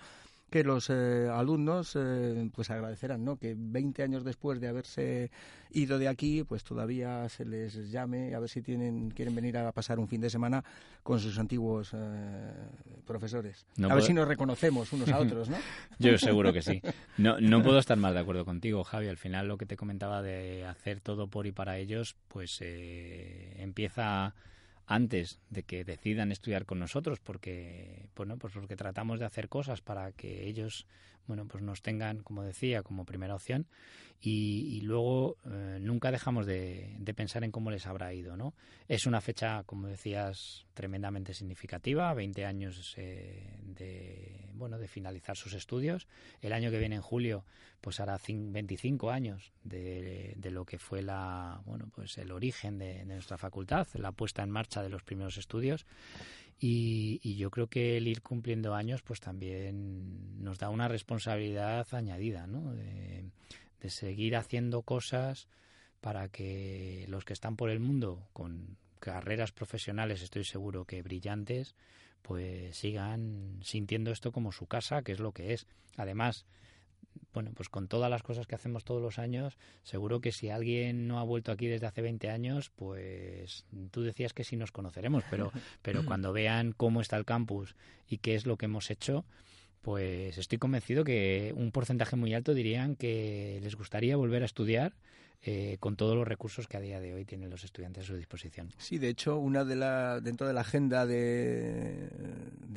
que 0.51 0.65
los 0.65 0.91
eh, 0.91 1.29
alumnos 1.33 1.97
eh, 1.97 2.51
pues 2.55 2.71
agradecerán, 2.71 3.25
¿no? 3.25 3.37
Que 3.37 3.55
20 3.57 4.03
años 4.03 4.25
después 4.25 4.61
de 4.61 4.69
haberse 4.69 5.31
ido 5.71 5.99
de 5.99 6.09
aquí, 6.09 6.43
pues 6.43 6.65
todavía 6.65 7.29
se 7.29 7.45
les 7.45 7.91
llame 7.91 8.35
a 8.35 8.41
ver 8.41 8.49
si 8.49 8.61
tienen 8.61 9.11
quieren 9.11 9.35
venir 9.35 9.57
a 9.57 9.71
pasar 9.73 9.99
un 9.99 10.09
fin 10.09 10.21
de 10.21 10.29
semana 10.29 10.65
con 11.03 11.21
sus 11.21 11.39
antiguos 11.39 11.93
eh, 11.95 12.53
profesores. 13.07 13.65
a 13.83 13.95
ver 13.95 14.03
si 14.03 14.13
nos 14.13 14.27
reconocemos 14.27 14.93
unos 14.93 15.09
a 15.11 15.19
otros, 15.19 15.49
¿no? 15.49 15.57
Yo 15.99 16.19
seguro 16.19 16.53
que 16.53 16.63
sí. 16.63 16.83
No, 17.17 17.41
no 17.41 17.63
puedo 17.63 17.79
estar 17.79 17.97
más 17.97 18.13
de 18.13 18.21
acuerdo 18.21 18.45
contigo, 18.45 18.83
Javi. 18.83 19.09
Al 19.09 19.17
final 19.17 19.47
lo 19.47 19.57
que 19.57 19.67
te 19.67 19.77
comentaba 19.77 20.23
de 20.23 20.67
hacer 20.67 21.01
todo 21.01 21.29
por 21.29 21.47
y 21.47 21.53
para 21.53 21.79
ellos, 21.79 22.17
pues 22.29 22.61
empieza 22.61 24.35
antes 24.91 25.39
de 25.51 25.63
que 25.63 25.85
decidan 25.85 26.33
estudiar 26.33 26.67
con 26.67 26.81
nosotros 26.81 27.21
porque 27.21 28.09
bueno 28.17 28.37
pues 28.39 28.53
porque 28.55 28.75
tratamos 28.75 29.21
de 29.21 29.25
hacer 29.25 29.49
cosas 29.49 29.81
para 29.81 30.11
que 30.11 30.49
ellos 30.49 30.85
bueno 31.29 31.47
pues 31.47 31.63
nos 31.63 31.81
tengan 31.81 32.25
como 32.25 32.43
decía 32.43 32.83
como 32.83 33.05
primera 33.05 33.37
opción. 33.37 33.69
Y, 34.23 34.83
luego 34.83 35.39
eh, 35.47 35.79
nunca 35.81 36.11
dejamos 36.11 36.45
de, 36.45 36.95
pensar 37.17 37.43
en 37.43 37.51
cómo 37.51 37.71
les 37.71 37.87
habrá 37.87 38.13
ido 38.13 38.37
no 38.37 38.53
es 38.87 39.07
una 39.07 39.23
fecha 39.23 39.63
como 39.65 39.87
decías 39.87 40.67
tremendamente 40.75 41.33
significativa. 41.33 42.13
20 42.13 42.45
años 42.45 42.95
eh, 42.99 43.57
de 43.63 44.51
bueno 44.55 44.77
de 44.77 44.89
finalizar 44.89 45.37
sus 45.37 45.55
estudios. 45.55 46.07
El 46.43 46.53
año 46.53 46.71
que 46.71 46.79
viene 46.79 46.97
en 46.97 47.01
julio 47.01 47.45
pues 47.81 47.99
hará 48.01 48.19
25 48.27 49.11
años 49.11 49.53
de, 49.65 50.37
lo 50.51 50.65
que 50.65 50.79
fue 50.79 51.03
la 51.03 51.61
bueno 51.65 51.89
pues 51.95 52.19
el 52.19 52.31
origen 52.31 52.79
de, 52.79 53.05
nuestra 53.05 53.39
facultad 53.39 53.87
la 53.95 54.13
puesta 54.13 54.43
en 54.43 54.51
marcha 54.51 54.80
de 54.83 54.89
los 54.89 55.03
primeros 55.03 55.37
estudios 55.39 55.87
y, 56.63 57.37
yo 57.37 57.51
creo 57.51 57.69
que 57.69 57.97
el 57.97 58.07
ir 58.07 58.21
cumpliendo 58.21 58.75
años 58.75 59.01
pues 59.03 59.19
también 59.19 60.43
nos 60.43 60.59
da 60.59 60.69
una 60.69 60.89
responsabilidad 60.89 61.87
añadida 61.93 62.47
¿no? 62.47 62.75
de, 62.75 63.31
seguir 63.89 64.37
haciendo 64.37 64.83
cosas 64.83 65.49
para 66.03 66.29
que 66.29 67.07
los 67.09 67.25
que 67.25 67.33
están 67.33 67.57
por 67.57 67.71
el 67.71 67.81
mundo 67.81 68.29
con 68.35 68.77
carreras 68.99 69.53
profesionales 69.53 70.21
estoy 70.21 70.45
seguro 70.45 70.85
que 70.85 71.03
brillantes 71.03 71.75
pues 72.21 72.77
sigan 72.77 73.59
sintiendo 73.63 74.11
esto 74.11 74.31
como 74.31 74.53
su 74.53 74.67
casa 74.67 75.01
que 75.01 75.13
es 75.13 75.19
lo 75.19 75.33
que 75.33 75.55
es 75.55 75.67
además 75.97 76.45
bueno, 77.33 77.53
pues 77.55 77.69
con 77.69 77.89
todas 77.89 78.11
las 78.11 78.23
cosas 78.23 78.47
que 78.47 78.55
hacemos 78.55 78.85
todos 78.85 79.01
los 79.01 79.19
años, 79.19 79.57
seguro 79.83 80.21
que 80.21 80.33
si 80.33 80.51
alguien 80.51 81.07
no 81.07 81.19
ha 81.19 81.23
vuelto 81.23 81.53
aquí 81.53 81.67
desde 81.67 81.87
hace 81.87 82.03
20 82.03 82.31
años, 82.31 82.71
pues 82.75 83.65
tú 83.91 84.03
decías 84.03 84.33
que 84.33 84.45
sí 84.45 84.57
nos 84.57 84.73
conoceremos, 84.73 85.25
pero, 85.31 85.53
pero 85.83 86.05
cuando 86.05 86.33
vean 86.33 86.73
cómo 86.73 87.01
está 87.01 87.17
el 87.17 87.25
campus 87.25 87.77
y 88.09 88.19
qué 88.19 88.35
es 88.35 88.47
lo 88.47 88.57
que 88.57 88.67
hemos 88.67 88.91
hecho, 88.91 89.25
pues 89.81 90.37
estoy 90.39 90.59
convencido 90.59 91.05
que 91.05 91.55
un 91.57 91.73
porcentaje 91.73 92.17
muy 92.17 92.35
alto 92.35 92.53
dirían 92.53 92.97
que 92.97 93.61
les 93.63 93.77
gustaría 93.77 94.17
volver 94.17 94.43
a 94.43 94.47
estudiar 94.47 94.93
eh, 95.43 95.79
con 95.81 95.97
todos 95.97 96.15
los 96.15 96.29
recursos 96.29 96.69
que 96.69 96.77
a 96.77 96.81
día 96.81 97.01
de 97.01 97.15
hoy 97.15 97.25
tienen 97.25 97.49
los 97.49 97.65
estudiantes 97.65 98.05
a 98.05 98.07
su 98.09 98.17
disposición. 98.17 98.69
Sí, 98.77 98.99
de 98.99 99.09
hecho, 99.09 99.39
una 99.39 99.65
de 99.65 99.75
la, 99.75 100.21
dentro 100.21 100.47
de 100.47 100.53
la 100.53 100.61
agenda 100.61 101.07
de, 101.07 102.11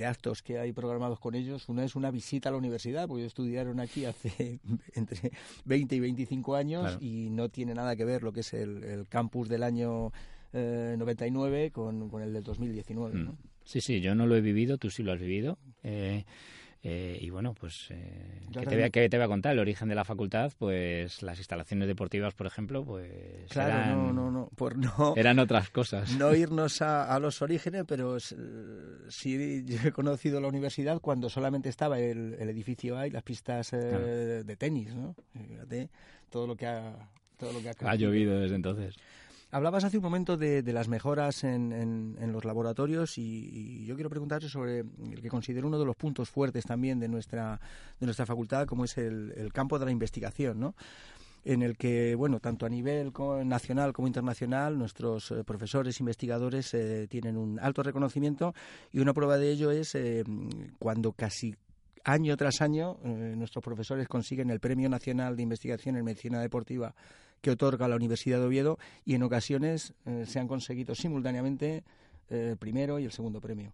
actos 0.05 0.41
que 0.41 0.59
hay 0.59 0.71
programados 0.71 1.19
con 1.19 1.35
ellos, 1.35 1.67
una 1.67 1.83
es 1.83 1.95
una 1.95 2.09
visita 2.09 2.47
a 2.47 2.51
la 2.53 2.57
universidad, 2.57 3.07
porque 3.07 3.25
estudiaron 3.25 3.81
aquí 3.81 4.05
hace 4.05 4.59
entre 4.93 5.31
20 5.65 5.95
y 5.95 5.99
25 5.99 6.55
años 6.55 6.97
y 7.01 7.29
no 7.31 7.49
tiene 7.49 7.73
nada 7.73 7.97
que 7.97 8.05
ver 8.05 8.23
lo 8.23 8.31
que 8.31 8.39
es 8.39 8.53
el, 8.53 9.05
campus 9.09 9.49
del 9.49 9.63
año 9.63 10.13
99 10.53 11.65
eh, 11.65 11.71
con, 11.71 12.09
con, 12.09 12.21
el 12.21 12.31
del 12.31 12.43
2019. 12.43 13.15
Mm. 13.15 13.37
Sí, 13.65 13.81
sí, 13.81 13.99
yo 13.99 14.15
no 14.15 14.25
lo 14.25 14.37
he 14.37 14.41
vivido, 14.41 14.77
tú 14.77 14.89
sí 14.89 15.03
lo 15.03 15.11
has 15.11 15.19
vivido. 15.19 15.57
Eh, 15.83 16.23
eh, 16.85 17.17
y 17.21 17.29
bueno, 17.29 17.53
pues, 17.53 17.87
eh, 17.91 18.41
¿qué, 18.51 18.65
te 18.65 18.75
voy 18.75 18.83
a, 18.83 18.89
te 18.89 19.07
voy 19.07 19.21
a 19.21 19.27
contar? 19.27 19.53
El 19.53 19.59
origen 19.59 19.87
de 19.87 19.95
la 19.95 20.03
facultad, 20.03 20.51
pues 20.59 21.23
las 21.23 21.37
instalaciones 21.37 21.87
deportivas, 21.87 22.33
por 22.33 22.45
ejemplo, 22.45 22.83
pues 22.83 23.09
claro, 23.49 23.73
eran, 23.73 24.13
no, 24.13 24.29
no, 24.29 24.49
por 24.53 24.77
no, 24.77 25.13
eran 25.15 25.39
otras 25.39 25.69
cosas. 25.69 26.17
No 26.17 26.35
irnos 26.35 26.81
a, 26.81 27.17
los 27.19 27.41
orígenes, 27.41 27.85
pero 27.87 28.19
sí 28.19 29.63
yo 29.65 29.77
he 29.85 29.93
conocido 29.93 30.41
la 30.41 30.49
universidad 30.49 30.99
cuando 30.99 31.29
solamente 31.29 31.69
estaba 31.69 31.99
el, 31.99 32.33
edificio 32.33 32.97
A 32.97 33.07
y 33.07 33.11
las 33.11 33.23
pistas 33.23 33.71
eh, 33.71 34.43
de 34.45 34.55
tenis, 34.57 34.93
¿no? 34.93 35.15
Fíjate 35.47 35.89
todo 36.29 36.47
lo 36.47 36.57
que 36.57 36.65
ha, 36.65 37.09
todo 37.37 37.53
lo 37.53 37.61
que 37.61 37.69
ha, 37.69 37.75
ha 37.79 37.95
llovido 37.95 38.37
desde 38.41 38.55
entonces. 38.55 38.97
Hablabas 39.53 39.83
hace 39.83 39.97
un 39.97 40.03
momento 40.03 40.35
de, 40.35 40.63
las 40.73 40.87
mejoras 40.87 41.43
en, 41.43 42.17
los 42.31 42.43
laboratorios 42.43 43.19
y, 43.19 43.85
yo 43.85 43.93
quiero 43.93 44.09
preguntarte 44.09 44.49
sobre 44.49 44.79
el 44.79 45.21
que 45.21 45.29
considero 45.29 45.67
uno 45.67 45.77
de 45.77 45.85
los 45.85 45.95
puntos 45.95 46.27
fuertes 46.27 46.65
también 46.65 46.99
de 46.99 47.07
nuestra, 47.07 47.59
de 47.99 48.07
nuestra 48.07 48.25
facultad, 48.25 48.65
como 48.65 48.83
es 48.85 48.97
el, 48.97 49.51
campo 49.53 49.77
de 49.77 49.85
la 49.85 49.91
investigación, 49.91 50.59
¿no? 50.59 50.73
en 51.45 51.61
el 51.61 51.77
que, 51.77 52.15
bueno, 52.15 52.39
tanto 52.39 52.65
a 52.65 52.69
nivel 52.69 53.11
nacional 53.45 53.93
como 53.93 54.07
internacional, 54.07 54.75
nuestros 54.75 55.29
eh, 55.29 55.43
profesores 55.43 55.99
investigadores 55.99 56.73
eh, 56.73 57.05
tienen 57.07 57.37
un 57.37 57.59
alto 57.59 57.83
reconocimiento 57.83 58.55
y 58.91 59.01
una 59.01 59.13
prueba 59.13 59.37
de 59.37 59.51
ello 59.51 59.69
es 59.69 59.93
eh, 59.93 60.23
cuando 60.79 61.11
casi 61.11 61.53
año 62.05 62.35
tras 62.37 62.59
año 62.61 62.97
nuestros 63.03 63.63
profesores 63.63 64.07
consiguen 64.07 64.49
el 64.49 64.59
Premio 64.59 64.89
Nacional 64.89 65.35
de 65.37 65.43
Investigación 65.43 65.95
en 65.95 66.03
Medicina 66.03 66.41
Deportiva 66.41 66.95
que 67.43 67.51
otorga 67.51 67.87
la 67.87 67.97
Universidad 67.97 68.39
de 68.39 68.45
Oviedo 68.45 68.79
y 69.05 69.13
en 69.13 69.21
ocasiones 69.23 69.93
se 70.25 70.39
han 70.39 70.47
conseguido 70.47 70.95
simultáneamente 70.95 71.83
el 72.29 72.57
primero 72.57 72.99
y 72.99 73.03
el 73.03 73.11
segundo 73.11 73.41
premio. 73.41 73.73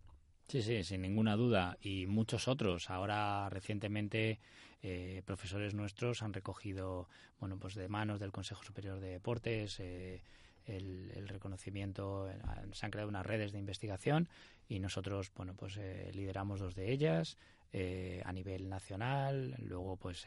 Sí, 0.49 0.63
sí, 0.63 0.83
sin 0.83 1.03
ninguna 1.03 1.35
duda. 1.35 1.77
Y 1.79 2.07
muchos 2.07 2.47
otros. 2.47 2.89
Ahora, 2.89 3.47
recientemente, 3.51 4.39
eh, 4.81 5.21
profesores 5.23 5.75
nuestros 5.75 6.23
han 6.23 6.33
recogido, 6.33 7.07
bueno, 7.39 7.59
pues 7.59 7.75
de 7.75 7.87
manos 7.87 8.19
del 8.19 8.31
Consejo 8.31 8.63
Superior 8.63 8.99
de 8.99 9.11
Deportes, 9.11 9.79
eh, 9.79 10.23
el, 10.65 11.27
reconocimiento, 11.27 12.27
eh, 12.27 12.35
se 12.71 12.83
han 12.83 12.91
creado 12.91 13.09
unas 13.09 13.27
redes 13.27 13.51
de 13.51 13.59
investigación 13.59 14.27
y 14.67 14.79
nosotros, 14.79 15.31
bueno, 15.35 15.53
pues 15.53 15.79
lideramos 16.13 16.59
dos 16.59 16.73
de 16.73 16.91
ellas 16.91 17.37
a 17.71 18.31
nivel 18.31 18.67
nacional, 18.67 19.55
luego 19.59 19.95
pues 19.97 20.25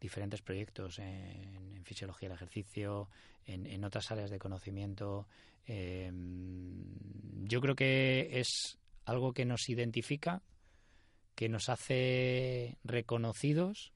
diferentes 0.00 0.40
proyectos 0.42 0.98
en, 0.98 1.82
fisiología 1.84 2.28
del 2.28 2.36
ejercicio, 2.36 3.08
en, 3.44 3.66
en, 3.66 3.84
otras 3.84 4.10
áreas 4.12 4.30
de 4.30 4.38
conocimiento. 4.38 5.26
yo 5.66 7.60
creo 7.60 7.74
que 7.74 8.28
es 8.38 8.78
algo 9.04 9.32
que 9.32 9.44
nos 9.44 9.68
identifica, 9.68 10.42
que 11.34 11.48
nos 11.48 11.68
hace 11.68 12.78
reconocidos 12.82 13.92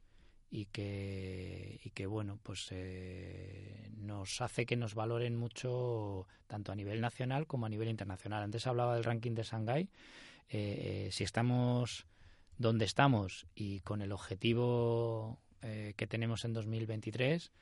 y 0.51 0.67
que, 0.67 1.81
y 1.83 1.91
que 1.91 2.07
bueno, 2.07 2.39
pues 2.43 2.69
eh, 2.71 3.91
nos 3.97 4.41
hace 4.41 4.67
que 4.67 4.77
nos 4.77 4.95
valoren 4.95 5.37
mucho 5.37 6.27
tanto 6.47 6.73
a 6.73 6.75
nivel 6.75 7.01
nacional 7.01 7.47
como 7.47 7.67
a 7.67 7.69
nivel 7.69 7.89
internacional. 7.89 8.43
Antes 8.43 8.67
hablaba 8.67 8.95
del 8.95 9.05
ranking 9.05 9.33
de 9.35 9.45
Shanghái. 9.45 9.83
Eh, 9.83 9.89
eh, 11.07 11.09
si 11.13 11.23
estamos 11.23 12.07
donde 12.61 12.85
estamos 12.85 13.47
y 13.55 13.81
con 13.81 14.03
el 14.03 14.13
objetivo 14.13 15.41
que 15.61 16.07
tenemos 16.07 16.45
en 16.45 16.53
2023, 16.53 17.53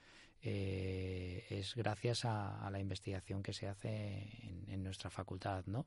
es 0.42 1.74
gracias 1.74 2.24
a, 2.24 2.68
la 2.70 2.80
investigación 2.80 3.42
que 3.42 3.52
se 3.52 3.68
hace 3.68 4.28
en, 4.66 4.82
nuestra 4.82 5.08
facultad, 5.10 5.64
¿no? 5.66 5.86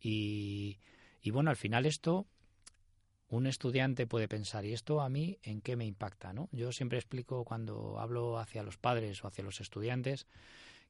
Y, 0.00 0.78
y 1.22 1.30
bueno, 1.30 1.50
al 1.50 1.56
final 1.56 1.86
esto 1.86 2.26
un 3.32 3.46
estudiante 3.46 4.06
puede 4.06 4.28
pensar, 4.28 4.66
¿y 4.66 4.74
esto 4.74 5.00
a 5.00 5.08
mí 5.08 5.38
en 5.42 5.62
qué 5.62 5.74
me 5.74 5.86
impacta? 5.86 6.34
¿no? 6.34 6.50
Yo 6.52 6.70
siempre 6.70 6.98
explico 6.98 7.44
cuando 7.44 7.98
hablo 7.98 8.38
hacia 8.38 8.62
los 8.62 8.76
padres 8.76 9.24
o 9.24 9.26
hacia 9.28 9.42
los 9.42 9.62
estudiantes 9.62 10.26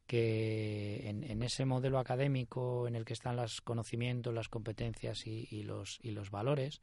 que 0.09 1.09
en, 1.09 1.43
ese 1.45 1.65
modelo 1.65 2.01
académico 2.01 2.89
en 2.89 2.97
el 2.97 3.05
que 3.05 3.13
están 3.13 3.37
los 3.37 3.61
conocimientos, 3.61 4.35
las 4.35 4.49
competencias 4.49 5.25
y, 5.29 5.63
los, 5.63 6.01
y 6.03 6.11
los 6.11 6.33
valores, 6.33 6.81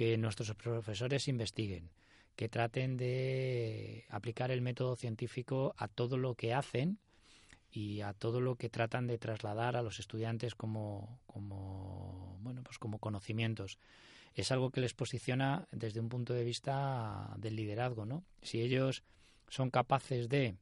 que 0.00 0.16
nuestros 0.16 0.54
profesores 0.54 1.28
investiguen, 1.28 1.90
que 2.34 2.48
traten 2.48 2.96
de 2.96 4.06
aplicar 4.08 4.50
el 4.50 4.62
método 4.62 4.96
científico 4.96 5.74
a 5.76 5.88
todo 5.88 6.16
lo 6.16 6.36
que 6.36 6.54
hacen 6.54 6.98
y 7.70 8.00
a 8.00 8.14
todo 8.14 8.40
lo 8.40 8.56
que 8.56 8.70
tratan 8.70 9.06
de 9.06 9.18
trasladar 9.18 9.76
a 9.76 9.82
los 9.82 9.98
estudiantes 9.98 10.54
como, 10.54 11.20
bueno 12.40 12.62
pues 12.62 12.78
como 12.78 12.98
conocimientos. 12.98 13.78
Es 14.32 14.50
algo 14.50 14.70
que 14.70 14.80
les 14.80 14.94
posiciona 14.94 15.68
desde 15.70 16.00
un 16.00 16.08
punto 16.08 16.32
de 16.32 16.44
vista 16.44 17.34
del 17.36 17.56
liderazgo 17.56 18.06
no 18.06 18.24
si 18.40 18.62
ellos 18.62 19.02
son 19.50 19.68
capaces 19.68 20.30
de 20.30 20.56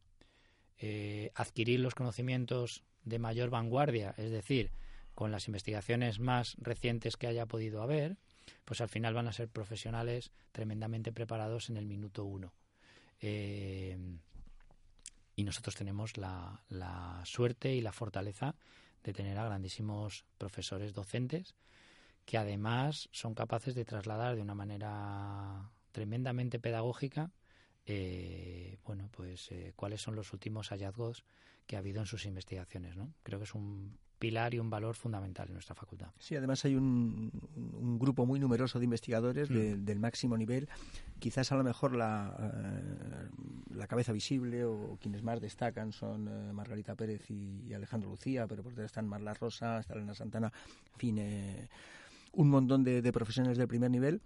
eh, 0.78 1.30
adquirir 1.36 1.78
los 1.78 1.94
conocimientos 1.94 2.82
de 3.04 3.20
mayor 3.20 3.50
vanguardia 3.50 4.16
es 4.18 4.32
decir 4.32 4.72
con 5.14 5.30
las 5.30 5.46
investigaciones 5.46 6.18
más 6.18 6.56
recientes 6.58 7.16
que 7.16 7.28
haya 7.28 7.46
podido 7.46 7.82
haber 7.82 8.16
pues 8.64 8.80
al 8.80 8.88
final 8.88 9.14
van 9.14 9.28
a 9.28 9.32
ser 9.32 9.48
profesionales 9.48 10.30
tremendamente 10.52 11.12
preparados 11.12 11.70
en 11.70 11.76
el 11.76 11.86
minuto 11.86 12.24
uno. 12.24 12.52
Eh, 13.20 13.96
y 15.34 15.44
nosotros 15.44 15.76
tenemos 15.76 16.16
la, 16.16 16.62
la 16.68 17.22
suerte 17.24 17.74
y 17.74 17.80
la 17.80 17.92
fortaleza 17.92 18.54
de 19.04 19.12
tener 19.12 19.38
a 19.38 19.44
grandísimos 19.44 20.24
profesores 20.36 20.92
docentes 20.92 21.54
que 22.24 22.36
además 22.36 23.08
son 23.12 23.34
capaces 23.34 23.74
de 23.74 23.84
trasladar 23.84 24.36
de 24.36 24.42
una 24.42 24.54
manera 24.54 25.70
tremendamente 25.92 26.58
pedagógica 26.58 27.30
eh, 27.86 28.78
bueno 28.84 29.08
pues 29.10 29.50
eh, 29.50 29.72
cuáles 29.76 30.02
son 30.02 30.14
los 30.14 30.32
últimos 30.32 30.68
hallazgos 30.68 31.24
que 31.66 31.76
ha 31.76 31.78
habido 31.78 32.00
en 32.00 32.06
sus 32.06 32.26
investigaciones 32.26 32.96
no 32.96 33.14
creo 33.22 33.38
que 33.38 33.44
es 33.44 33.54
un 33.54 33.98
pilar 34.18 34.54
y 34.54 34.58
un 34.58 34.70
valor 34.70 34.94
fundamental 34.94 35.46
en 35.48 35.54
nuestra 35.54 35.74
facultad. 35.74 36.08
Sí, 36.18 36.36
además 36.36 36.64
hay 36.64 36.74
un, 36.74 37.30
grupo 37.98 38.26
muy 38.26 38.38
numeroso 38.38 38.78
de 38.78 38.84
investigadores 38.84 39.50
mm. 39.50 39.84
del 39.84 39.98
máximo 39.98 40.36
nivel. 40.36 40.68
Quizás 41.18 41.50
a 41.52 41.56
lo 41.56 41.64
mejor 41.64 41.94
la, 41.94 42.36
eh, 42.38 43.28
la 43.74 43.86
cabeza 43.86 44.12
visible 44.12 44.64
o 44.64 44.98
quienes 45.00 45.22
más 45.22 45.40
destacan 45.40 45.92
son 45.92 46.28
eh, 46.28 46.52
Margarita 46.52 46.94
Pérez 46.94 47.30
y, 47.30 47.72
Alejandro 47.72 48.10
Lucía, 48.10 48.46
pero 48.46 48.62
por 48.62 48.72
detrás 48.72 48.86
están 48.86 49.08
Marla 49.08 49.34
Rosa, 49.34 49.80
está 49.80 49.94
Elena 49.94 50.14
Santana, 50.14 50.52
en 50.94 50.98
fin, 50.98 51.18
eh, 51.18 51.68
un 52.32 52.48
montón 52.48 52.84
de, 52.84 53.02
de 53.02 53.12
profesionales 53.12 53.58
del 53.58 53.68
primer 53.68 53.90
nivel 53.90 54.20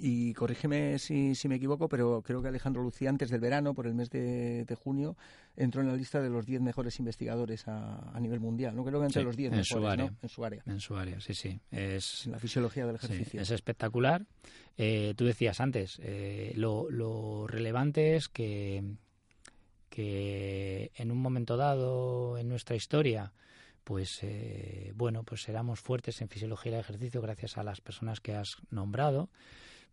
y 0.00 0.32
corrígeme 0.34 0.98
si, 0.98 1.34
si, 1.34 1.48
me 1.48 1.56
equivoco, 1.56 1.88
pero 1.88 2.22
creo 2.22 2.42
que 2.42 2.48
Alejandro 2.48 2.82
Lucía 2.82 3.10
antes 3.10 3.30
del 3.30 3.40
verano, 3.40 3.74
por 3.74 3.86
el 3.86 3.94
mes 3.94 4.10
de, 4.10 4.76
junio, 4.82 5.16
entró 5.56 5.82
en 5.82 5.88
la 5.88 5.96
lista 5.96 6.20
de 6.20 6.30
los 6.30 6.46
10 6.46 6.60
mejores 6.62 6.98
investigadores 6.98 7.68
a, 7.68 8.10
a, 8.12 8.20
nivel 8.20 8.40
mundial. 8.40 8.74
No 8.74 8.84
creo 8.84 9.00
que 9.00 9.06
entre 9.06 9.22
los 9.22 9.36
10 9.36 9.52
mejores, 9.52 9.68
su 9.68 9.86
área, 9.86 10.12
En 10.20 10.28
su 10.28 10.44
área. 10.44 10.62
En 10.66 10.80
su 10.80 10.96
área, 10.96 11.20
sí, 11.20 11.34
sí. 11.34 11.60
Es, 11.70 12.26
en 12.26 12.32
la 12.32 12.38
fisiología 12.38 12.86
del 12.86 12.96
ejercicio. 12.96 13.40
es 13.40 13.50
espectacular. 13.50 14.26
Eh, 14.76 15.14
tú 15.16 15.24
decías 15.24 15.60
antes, 15.60 16.00
eh, 16.02 16.52
lo, 16.56 16.90
lo 16.90 17.46
relevante 17.46 18.16
es 18.16 18.28
que, 18.28 18.82
que 19.90 20.90
en 20.96 21.12
un 21.12 21.18
momento 21.18 21.56
dado 21.56 22.36
en 22.36 22.48
nuestra 22.48 22.74
historia 22.74 23.32
pues 23.84 24.20
eh, 24.22 24.92
bueno, 24.96 25.24
pues 25.24 25.46
éramos 25.48 25.78
fuertes 25.78 26.22
en 26.22 26.28
fisiología 26.28 26.72
del 26.72 26.80
ejercicio 26.80 27.20
gracias 27.20 27.58
a 27.58 27.62
las 27.62 27.82
personas 27.82 28.18
que 28.20 28.34
has 28.34 28.56
nombrado 28.70 29.28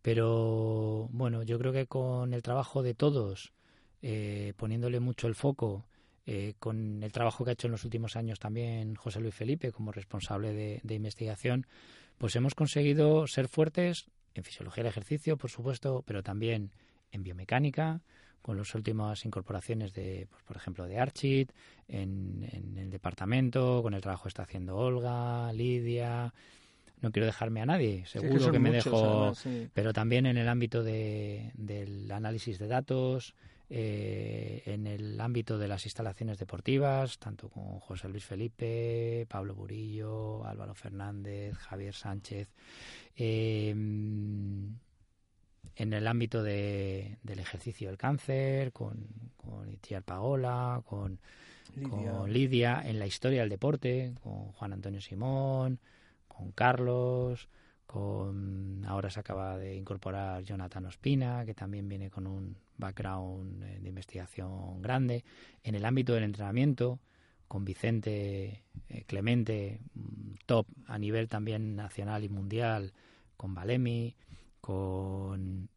pero 0.02 1.08
bueno, 1.12 1.44
yo 1.44 1.58
creo 1.58 1.72
que 1.72 1.86
con 1.86 2.34
el 2.34 2.42
trabajo 2.42 2.82
de 2.82 2.94
todos, 2.94 3.52
eh, 4.02 4.52
poniéndole 4.56 4.98
mucho 5.00 5.28
el 5.28 5.36
foco, 5.36 5.86
eh, 6.26 6.54
con 6.58 7.02
el 7.02 7.10
trabajo 7.10 7.44
que 7.44 7.50
ha 7.50 7.52
hecho 7.54 7.66
en 7.68 7.72
los 7.72 7.84
últimos 7.84 8.14
años 8.14 8.38
también 8.38 8.94
José 8.94 9.20
Luis 9.20 9.34
Felipe 9.34 9.72
como 9.72 9.90
responsable 9.90 10.52
de, 10.52 10.94
investigación, 10.94 11.66
pues 12.18 12.36
hemos 12.36 12.54
conseguido 12.54 13.26
ser 13.26 13.48
fuertes 13.48 14.06
en 14.34 14.44
fisiología 14.44 14.84
del 14.84 14.90
ejercicio, 14.90 15.36
por 15.36 15.50
supuesto, 15.50 16.04
pero 16.06 16.22
también 16.22 16.72
en 17.10 17.22
biomecánica, 17.22 18.02
con 18.40 18.56
las 18.56 18.74
últimas 18.74 19.24
incorporaciones 19.24 19.92
de, 19.92 20.26
pues, 20.30 20.42
por 20.42 20.56
ejemplo, 20.56 20.86
de 20.86 20.98
Archit, 20.98 21.52
en, 21.86 22.76
el 22.76 22.90
departamento, 22.90 23.82
con 23.82 23.94
el 23.94 24.00
trabajo 24.00 24.24
que 24.24 24.30
está 24.30 24.42
haciendo 24.42 24.76
Olga, 24.76 25.52
Lidia, 25.52 26.32
no 27.02 27.10
quiero 27.10 27.26
dejarme 27.26 27.60
a 27.60 27.66
nadie, 27.66 28.06
seguro 28.06 28.50
que, 28.50 28.58
me 28.58 28.70
dejo, 28.70 29.32
pero 29.74 29.92
también 29.92 30.26
en 30.26 30.38
el 30.38 30.48
ámbito 30.48 30.82
de, 30.82 31.50
del 31.54 32.10
análisis 32.10 32.58
de 32.58 32.68
datos, 32.68 33.34
eh, 33.68 34.62
en 34.66 34.86
el 34.86 35.20
ámbito 35.20 35.58
de 35.58 35.68
las 35.68 35.84
instalaciones 35.84 36.38
deportivas, 36.38 37.18
tanto 37.18 37.48
con 37.48 37.80
José 37.80 38.08
Luis 38.08 38.24
Felipe, 38.24 39.26
Pablo 39.28 39.54
Burillo, 39.54 40.46
Álvaro 40.46 40.74
Fernández, 40.74 41.54
Javier 41.56 41.94
Sánchez, 41.94 42.48
eh, 43.16 43.70
en 43.70 44.78
el 45.92 46.06
ámbito 46.06 46.42
de, 46.42 47.18
del 47.22 47.38
ejercicio 47.40 47.88
del 47.88 47.98
cáncer, 47.98 48.72
con, 48.72 49.06
con 49.36 49.70
Itiar 49.70 50.02
Paola, 50.02 50.82
con 50.84 51.18
con 51.88 52.32
Lidia, 52.32 52.82
en 52.84 52.98
la 52.98 53.06
historia 53.06 53.40
del 53.40 53.48
deporte, 53.48 54.14
con 54.22 54.52
Juan 54.52 54.72
Antonio 54.72 55.00
Simón, 55.00 55.78
con 56.32 56.52
Carlos, 56.52 57.48
con 57.86 58.84
ahora 58.86 59.10
se 59.10 59.20
acaba 59.20 59.58
de 59.58 59.76
incorporar 59.76 60.42
Jonathan 60.44 60.86
Ospina, 60.86 61.44
que 61.44 61.54
también 61.54 61.88
viene 61.88 62.10
con 62.10 62.26
un 62.26 62.56
background 62.76 63.62
eh, 63.62 63.78
de 63.80 63.88
investigación 63.88 64.80
grande. 64.80 65.24
En 65.62 65.74
el 65.74 65.84
ámbito 65.84 66.14
del 66.14 66.24
entrenamiento, 66.24 67.00
con 67.48 67.64
Vicente 67.64 68.64
eh, 68.88 69.04
Clemente, 69.06 69.80
mm, 69.94 70.34
top 70.46 70.66
a 70.86 70.98
nivel 70.98 71.28
también 71.28 71.76
nacional 71.76 72.24
y 72.24 72.28
mundial, 72.28 72.92
con 73.36 73.54
Valemi, 73.54 74.16
con 74.60 75.68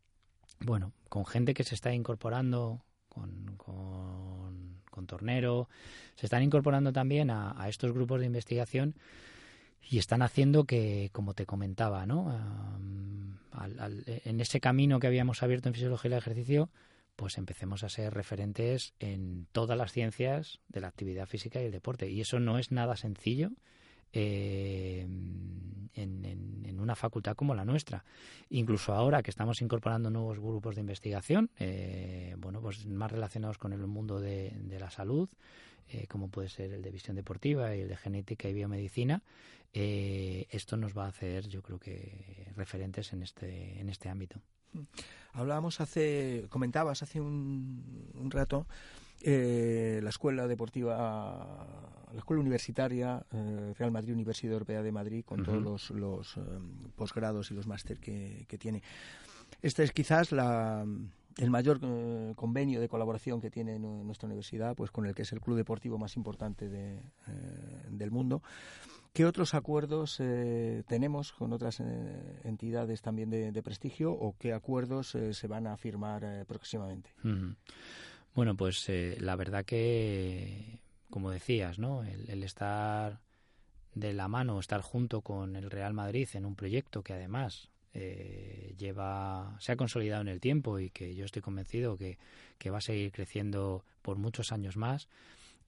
bueno, 0.60 0.94
con 1.10 1.26
gente 1.26 1.54
que 1.54 1.64
se 1.64 1.76
está 1.76 1.94
incorporando 1.94 2.86
con, 3.10 3.56
con, 3.58 4.82
con 4.90 5.08
Tornero. 5.08 5.70
Se 6.16 6.26
están 6.26 6.44
incorporando 6.44 6.94
también 6.94 7.30
a, 7.30 7.68
estos 7.68 7.92
grupos 7.92 8.20
de 8.20 8.26
investigación 8.26 8.96
y 9.88 10.00
están 10.00 10.22
haciendo 10.22 10.66
que, 10.66 11.10
como 11.12 11.34
te 11.34 11.46
comentaba, 11.46 12.06
¿no? 12.06 12.34
en 13.58 14.42
ese 14.42 14.60
camino 14.60 15.00
que 15.00 15.08
habíamos 15.08 15.42
abierto 15.42 15.70
en 15.70 15.74
fisiología 15.74 16.10
del 16.10 16.20
ejercicio, 16.20 16.70
pues 17.16 17.38
empecemos 17.38 17.84
a 17.84 17.90
ser 17.90 18.14
referentes 18.14 18.94
en 19.00 19.48
todas 19.52 19.78
las 19.78 19.92
ciencias 19.92 20.60
de 20.68 20.82
la 20.82 20.88
actividad 20.88 21.26
física 21.26 21.62
y 21.62 21.66
el 21.66 21.72
deporte. 21.72 22.10
Y 22.10 22.22
eso 22.22 22.40
no 22.40 22.58
es 22.58 22.72
nada 22.72 22.98
sencillo 22.98 23.52
eh, 24.12 25.06
en, 25.94 26.80
una 26.80 26.96
facultad 26.96 27.36
como 27.36 27.56
la 27.56 27.66
nuestra. 27.66 28.04
Incluso 28.50 28.94
ahora 28.94 29.24
que 29.24 29.32
estamos 29.32 29.60
incorporando 29.62 30.12
nuevos 30.12 30.40
grupos 30.40 30.76
de 30.76 30.82
investigación, 30.82 31.50
eh, 31.58 32.36
bueno, 32.38 32.62
pues 32.62 32.86
más 32.86 33.12
relacionados 33.12 33.58
con 33.58 33.74
el 33.74 33.88
mundo 33.88 34.20
de, 34.20 34.54
la 34.80 34.92
salud, 34.92 35.28
eh, 35.90 36.08
como 36.08 36.30
puede 36.30 36.50
ser 36.50 36.74
el 36.74 36.82
de 36.82 36.92
visión 36.92 37.16
deportiva 37.16 37.76
y 37.76 37.82
el 37.82 37.88
de 37.88 37.98
genética 37.98 38.50
y 38.50 38.54
biomedicina, 38.54 39.22
esto 39.74 40.78
nos 40.78 40.98
va 40.98 41.04
a 41.04 41.10
hacer, 41.10 41.50
yo 41.50 41.62
creo 41.62 41.80
que, 41.80 42.48
referentes 42.56 43.12
en 43.12 43.24
este, 43.24 43.78
en 43.78 43.90
este 43.90 44.08
ámbito. 44.08 44.40
Hablábamos 45.34 45.82
hace, 45.82 46.46
comentabas 46.50 47.04
hace 47.04 47.20
un 47.20 48.30
rato 48.32 48.68
eh, 49.22 50.02
la 50.04 50.10
escuela 50.10 50.48
deportiva, 50.48 51.66
la 52.12 52.18
escuela 52.18 52.42
universitaria, 52.42 53.26
eh, 53.32 53.74
Real 53.78 53.92
Madrid 53.92 54.14
Universidad 54.14 54.54
Europea 54.54 54.84
de 54.84 54.92
Madrid, 54.92 55.24
con 55.26 55.44
todos 55.44 55.90
los, 55.90 56.38
eh, 56.38 56.42
posgrados 56.96 57.50
y 57.50 57.56
los 57.56 57.66
máster 57.66 58.00
que, 58.00 58.46
tiene. 58.60 58.84
Este 59.62 59.84
es 59.84 59.92
quizás 59.92 60.32
la, 60.32 60.86
el 61.38 61.50
mayor 61.50 61.80
convenio 62.36 62.80
de 62.80 62.88
colaboración 62.88 63.42
que 63.42 63.52
tiene 63.52 63.78
nuestra 63.80 64.28
universidad, 64.28 64.76
pues 64.76 64.92
con 64.92 65.06
el 65.06 65.14
que 65.14 65.24
es 65.24 65.34
el 65.34 65.42
club 65.42 65.58
deportivo 65.58 65.98
más 65.98 66.16
importante 66.16 66.70
del 66.70 68.12
mundo. 68.12 68.42
¿Qué 69.12 69.26
otros 69.26 69.54
acuerdos 69.54 70.18
tenemos 70.88 71.34
con 71.34 71.52
otras 71.52 71.82
entidades 72.44 73.02
también 73.02 73.30
de, 73.30 73.64
prestigio 73.64 74.12
o 74.12 74.36
qué 74.38 74.54
acuerdos 74.54 75.18
se 75.32 75.48
van 75.48 75.68
a 75.68 75.76
firmar 75.78 76.46
próximamente? 76.48 77.12
Bueno, 78.36 78.58
pues 78.58 78.90
eh, 78.90 79.16
la 79.22 79.38
verdad 79.38 79.64
que, 79.64 80.82
como 81.10 81.32
decías, 81.32 81.80
¿no? 81.80 82.04
El, 82.04 82.44
estar 82.44 83.22
de 83.94 84.14
la 84.14 84.28
mano, 84.28 84.60
estar 84.60 84.82
junto 84.82 85.22
con 85.22 85.56
el 85.56 85.72
Real 85.72 85.94
Madrid 85.94 86.28
en 86.34 86.46
un 86.46 86.56
proyecto 86.58 87.02
que 87.02 87.14
además 87.14 87.70
eh, 87.96 88.76
lleva, 88.78 89.56
se 89.60 89.72
ha 89.72 89.78
consolidado 89.78 90.22
en 90.22 90.28
el 90.28 90.42
tiempo 90.42 90.80
y 90.80 90.90
que 90.90 91.16
yo 91.16 91.26
estoy 91.26 91.42
convencido 91.42 91.98
que, 91.98 92.18
que 92.58 92.70
va 92.70 92.80
a 92.80 92.82
seguir 92.82 93.12
creciendo 93.12 93.84
por 94.02 94.18
muchos 94.18 94.52
años 94.52 94.76
más, 94.76 95.08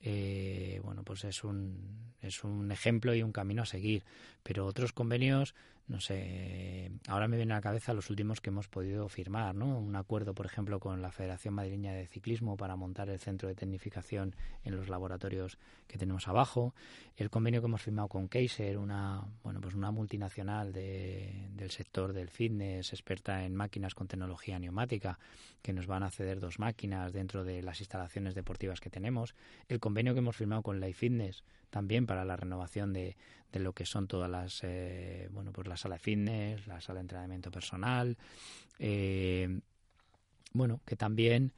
eh, 0.02 0.80
bueno, 0.84 1.04
pues 1.04 1.24
es 1.24 1.44
un, 1.44 2.14
es 2.22 2.44
un 2.44 2.72
ejemplo 2.72 3.16
y 3.16 3.24
un 3.24 3.32
camino 3.32 3.64
a 3.64 3.66
seguir. 3.66 4.04
Pero 4.44 4.66
otros 4.66 4.94
convenios, 4.94 5.56
no 5.88 6.02
sé, 6.02 6.92
ahora 7.08 7.30
me 7.30 7.38
vienen 7.38 7.54
a 7.54 7.56
la 7.56 7.62
cabeza 7.62 7.94
los 7.94 8.10
últimos 8.10 8.42
que 8.42 8.50
hemos 8.50 8.68
podido 8.68 9.08
firmar, 9.08 9.56
¿no? 9.56 9.80
Un 9.80 9.96
acuerdo, 9.96 10.34
por 10.34 10.46
ejemplo, 10.46 10.82
con 10.82 11.02
la 11.02 11.12
Federación 11.12 11.54
Madrileña 11.54 11.94
de 11.94 12.08
Ciclismo 12.08 12.58
para 12.58 12.76
montar 12.76 13.10
el 13.10 13.20
centro 13.20 13.48
de 13.48 13.56
tecnificación 13.56 14.36
en 14.66 14.76
los 14.76 14.90
laboratorios 14.90 15.58
que 15.88 15.98
tenemos 15.98 16.28
abajo. 16.28 16.76
El 17.16 17.30
convenio 17.30 17.62
que 17.62 17.68
hemos 17.68 17.82
firmado 17.84 18.10
con 18.10 18.28
Kaiser, 18.28 18.78
una, 18.78 19.24
bueno, 19.44 19.62
pues 19.62 19.76
una 19.76 19.92
multinacional 19.92 20.74
de, 20.74 21.48
del 21.52 21.72
sector 21.72 22.12
del 22.12 22.30
fitness, 22.30 22.92
experta 22.92 23.46
en 23.46 23.56
máquinas 23.56 23.96
con 23.96 24.08
tecnología 24.08 24.60
neumática, 24.60 25.18
que 25.62 25.72
nos 25.72 25.88
van 25.88 26.04
a 26.04 26.12
ceder 26.12 26.42
dos 26.42 26.60
máquinas 26.60 27.14
dentro 27.14 27.46
de 27.46 27.62
las 27.64 27.80
instalaciones 27.80 28.36
deportivas 28.36 28.82
que 28.82 28.90
tenemos. 28.90 29.36
El 29.70 29.80
convenio 29.80 30.14
que 30.14 30.20
hemos 30.20 30.36
firmado 30.36 30.64
con 30.64 30.82
Life 30.82 31.00
Fitness 31.00 31.46
también 31.70 32.06
para 32.06 32.26
la 32.26 32.36
renovación 32.36 32.94
de, 32.94 33.16
de 33.52 33.60
lo 33.60 33.74
que 33.74 33.86
son 33.86 34.08
todas 34.08 34.30
las 34.30 34.62
eh, 34.64 35.30
bueno 35.32 35.52
pues 35.52 35.68
la 35.68 35.78
sala 35.78 35.96
de 35.96 36.00
fitness 36.00 36.68
la 36.68 36.82
sala 36.82 37.00
de 37.00 37.02
entrenamiento 37.02 37.52
personal 37.52 38.18
eh, 38.80 39.60
bueno 40.54 40.82
que 40.86 40.96
también 40.96 41.54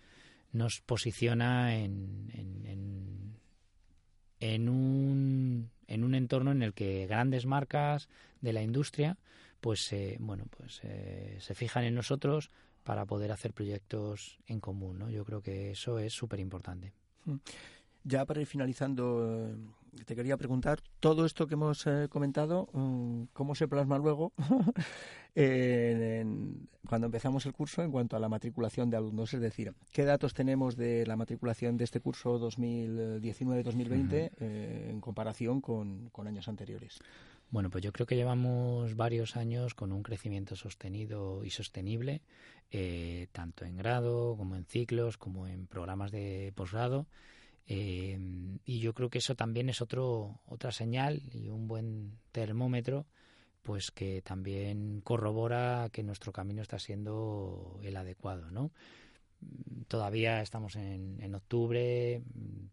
nos 0.52 0.82
posiciona 0.82 1.76
en, 1.76 2.32
en, 2.34 3.36
en, 4.40 4.70
un 4.70 5.70
en 5.88 6.04
un 6.04 6.16
entorno 6.16 6.52
en 6.52 6.64
el 6.64 6.74
que 6.74 7.06
grandes 7.08 7.46
marcas 7.46 8.10
de 8.42 8.54
la 8.54 8.62
industria 8.62 9.18
pues 9.60 9.92
eh, 9.94 10.18
bueno 10.20 10.46
pues 10.50 10.82
se 11.44 11.56
fijan 11.56 11.84
en 11.84 11.96
nosotros 11.96 12.52
para 12.84 13.06
poder 13.06 13.32
hacer 13.32 13.54
proyectos 13.54 14.40
en 14.48 14.60
común 14.60 15.00
no 15.00 15.10
yo 15.10 15.26
creo 15.26 15.42
que 15.42 15.72
eso 15.72 16.00
es 16.00 16.14
súper 16.14 16.40
importante 16.40 16.94
mm. 17.26 17.36
Ya 18.04 18.26
para 18.26 18.42
ir 18.42 18.48
finalizando, 18.48 19.28
eh, 19.28 19.56
te 20.06 20.16
quería 20.16 20.38
preguntar, 20.38 20.80
todo 21.00 21.26
esto 21.26 21.48
que 21.48 21.56
hemos 21.56 21.86
eh, 21.86 22.08
comentado, 22.10 22.70
mm, 22.72 23.24
¿cómo 23.34 23.56
se 23.56 23.68
plasma 23.68 23.98
luego 23.98 24.32
cuando 26.88 27.06
empezamos 27.06 27.46
el 27.46 27.54
curso 27.54 27.84
en 27.84 27.92
cuanto 27.92 28.16
a 28.16 28.20
la 28.20 28.30
matriculación 28.30 28.90
de 28.90 28.98
alumnos? 28.98 29.34
Es 29.34 29.42
decir, 29.42 29.74
¿qué 29.92 30.06
datos 30.06 30.34
tenemos 30.34 30.78
de 30.78 31.06
la 31.06 31.18
matriculación 31.18 31.78
de 31.78 31.84
este 31.84 32.00
curso 32.00 32.40
2019-2020 32.40 34.32
eh, 34.40 34.88
en 34.90 35.02
comparación 35.02 35.60
con, 35.60 36.10
años 36.26 36.48
anteriores? 36.48 37.00
Bueno, 37.52 37.70
pues 37.70 37.84
yo 37.84 37.92
creo 37.92 38.06
que 38.06 38.16
llevamos 38.16 38.96
varios 38.96 39.36
años 39.36 39.74
con 39.74 39.92
un 39.92 40.04
crecimiento 40.04 40.56
sostenido 40.56 41.44
y 41.44 41.50
sostenible, 41.50 42.22
tanto 43.32 43.66
en 43.66 43.76
grado 43.76 44.36
como 44.38 44.56
en 44.56 44.66
ciclos, 44.66 45.18
como 45.18 45.48
en 45.48 45.66
programas 45.66 46.12
de 46.12 46.54
posgrado. 46.56 47.08
Eh, 47.72 48.18
y 48.66 48.80
yo 48.80 48.94
creo 48.94 49.12
que 49.12 49.20
eso 49.20 49.36
también 49.36 49.70
es 49.70 49.80
otro, 49.80 50.42
otra 50.48 50.72
señal 50.72 51.22
y 51.32 51.50
un 51.50 51.68
buen 51.68 52.18
termómetro 52.32 53.06
pues 53.62 53.92
que 53.92 54.24
también 54.24 55.02
corrobora 55.02 55.90
que 55.92 56.02
nuestro 56.02 56.32
camino 56.32 56.64
está 56.64 56.80
siendo 56.80 57.80
el 57.84 57.96
adecuado, 57.98 58.50
¿no? 58.50 58.72
Todavía 59.88 60.42
estamos 60.42 60.76
en, 60.76 61.18
en 61.22 61.36
octubre, 61.36 62.24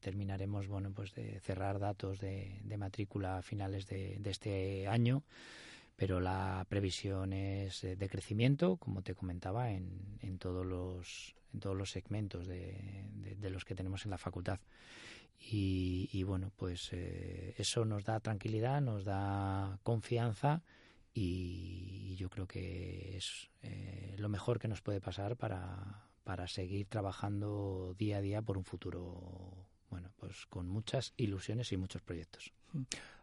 terminaremos, 0.01 0.67
bueno, 0.69 0.93
pues 0.93 1.15
de 1.15 1.39
cerrar 1.41 1.79
datos 1.79 2.19
de, 2.19 2.61
de 2.65 2.77
matrícula 2.79 3.37
a 3.37 3.43
finales 3.43 3.87
de, 3.87 4.17
de 4.19 4.31
este 4.31 4.89
año 4.89 5.23
pero 5.97 6.21
la 6.21 6.67
previsión 6.69 7.33
es 7.33 7.83
eh, 7.83 7.97
de 7.97 8.09
crecimiento, 8.09 8.77
como 8.77 9.03
te 9.03 9.15
comentaba, 9.15 9.71
en, 9.71 10.19
en 10.21 10.39
todos 10.39 10.65
los 10.65 11.35
en 11.57 11.61
todos 11.61 11.77
los 11.77 11.91
segmentos 11.91 12.47
de, 12.47 13.09
de, 13.39 13.51
los 13.51 13.65
que 13.65 13.75
tenemos 13.75 14.05
en 14.05 14.11
la 14.11 14.19
facultad. 14.19 14.61
Y, 15.41 16.23
bueno, 16.25 16.53
pues 16.55 16.91
eh, 16.93 17.55
eso 17.57 17.85
nos 17.85 18.05
da 18.05 18.21
tranquilidad, 18.21 18.81
nos 18.81 19.05
da 19.05 19.79
confianza 19.83 20.63
y, 21.15 22.15
yo 22.17 22.31
creo 22.31 22.47
que 22.47 23.17
es 23.17 23.51
eh, 23.63 24.17
lo 24.19 24.29
mejor 24.29 24.59
que 24.59 24.69
nos 24.69 24.81
puede 24.81 25.01
pasar 25.01 25.37
para, 25.37 26.09
para 26.25 26.49
seguir 26.49 26.87
trabajando 26.87 27.95
día 27.99 28.19
a 28.19 28.21
día 28.23 28.43
por 28.43 28.57
un 28.57 28.65
futuro 28.65 29.69
bueno, 29.91 30.11
pues 30.17 30.47
con 30.47 30.69
muchas 30.69 31.13
ilusiones 31.17 31.73
y 31.73 31.77
muchos 31.77 32.03
proyectos. 32.03 32.53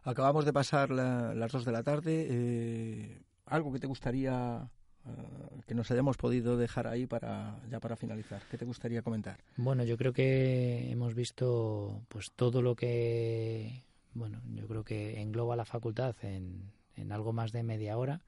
Acabamos 0.02 0.44
de 0.44 0.52
pasar 0.52 0.90
las 0.90 1.52
dos 1.52 1.64
de 1.64 1.72
la 1.72 1.82
tarde. 1.82 2.26
Eh, 2.30 3.22
¿Algo 3.46 3.72
que 3.72 3.80
te 3.80 3.86
gustaría 3.86 4.70
eh, 5.06 5.60
que 5.66 5.74
nos 5.74 5.90
hayamos 5.90 6.16
podido 6.16 6.56
dejar 6.56 6.86
ahí 6.86 7.06
para 7.06 7.58
ya 7.70 7.80
para 7.80 7.96
finalizar? 7.96 8.42
¿Qué 8.50 8.58
te 8.58 8.64
gustaría 8.64 9.02
comentar? 9.02 9.38
Bueno, 9.56 9.84
yo 9.84 9.96
creo 9.96 10.12
que 10.12 10.90
hemos 10.90 11.14
visto 11.14 12.02
pues 12.08 12.32
todo 12.34 12.62
lo 12.62 12.74
que 12.74 13.84
bueno, 14.14 14.40
yo 14.54 14.66
creo 14.66 14.84
que 14.84 15.20
engloba 15.20 15.56
la 15.56 15.64
facultad 15.64 16.14
en, 16.22 16.70
en 16.96 17.12
algo 17.12 17.32
más 17.32 17.52
de 17.52 17.62
media 17.62 17.96
hora. 17.96 18.20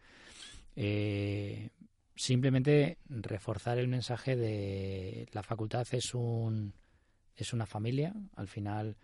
Eh, 0.74 1.70
simplemente 2.14 2.98
reforzar 3.08 3.78
el 3.78 3.88
mensaje 3.88 4.36
de 4.36 5.28
la 5.32 5.42
facultad 5.42 5.86
es 5.92 6.14
un 6.14 6.74
es 7.36 7.52
una 7.52 7.66
familia. 7.66 8.14
Al 8.34 8.48
final, 8.48 8.96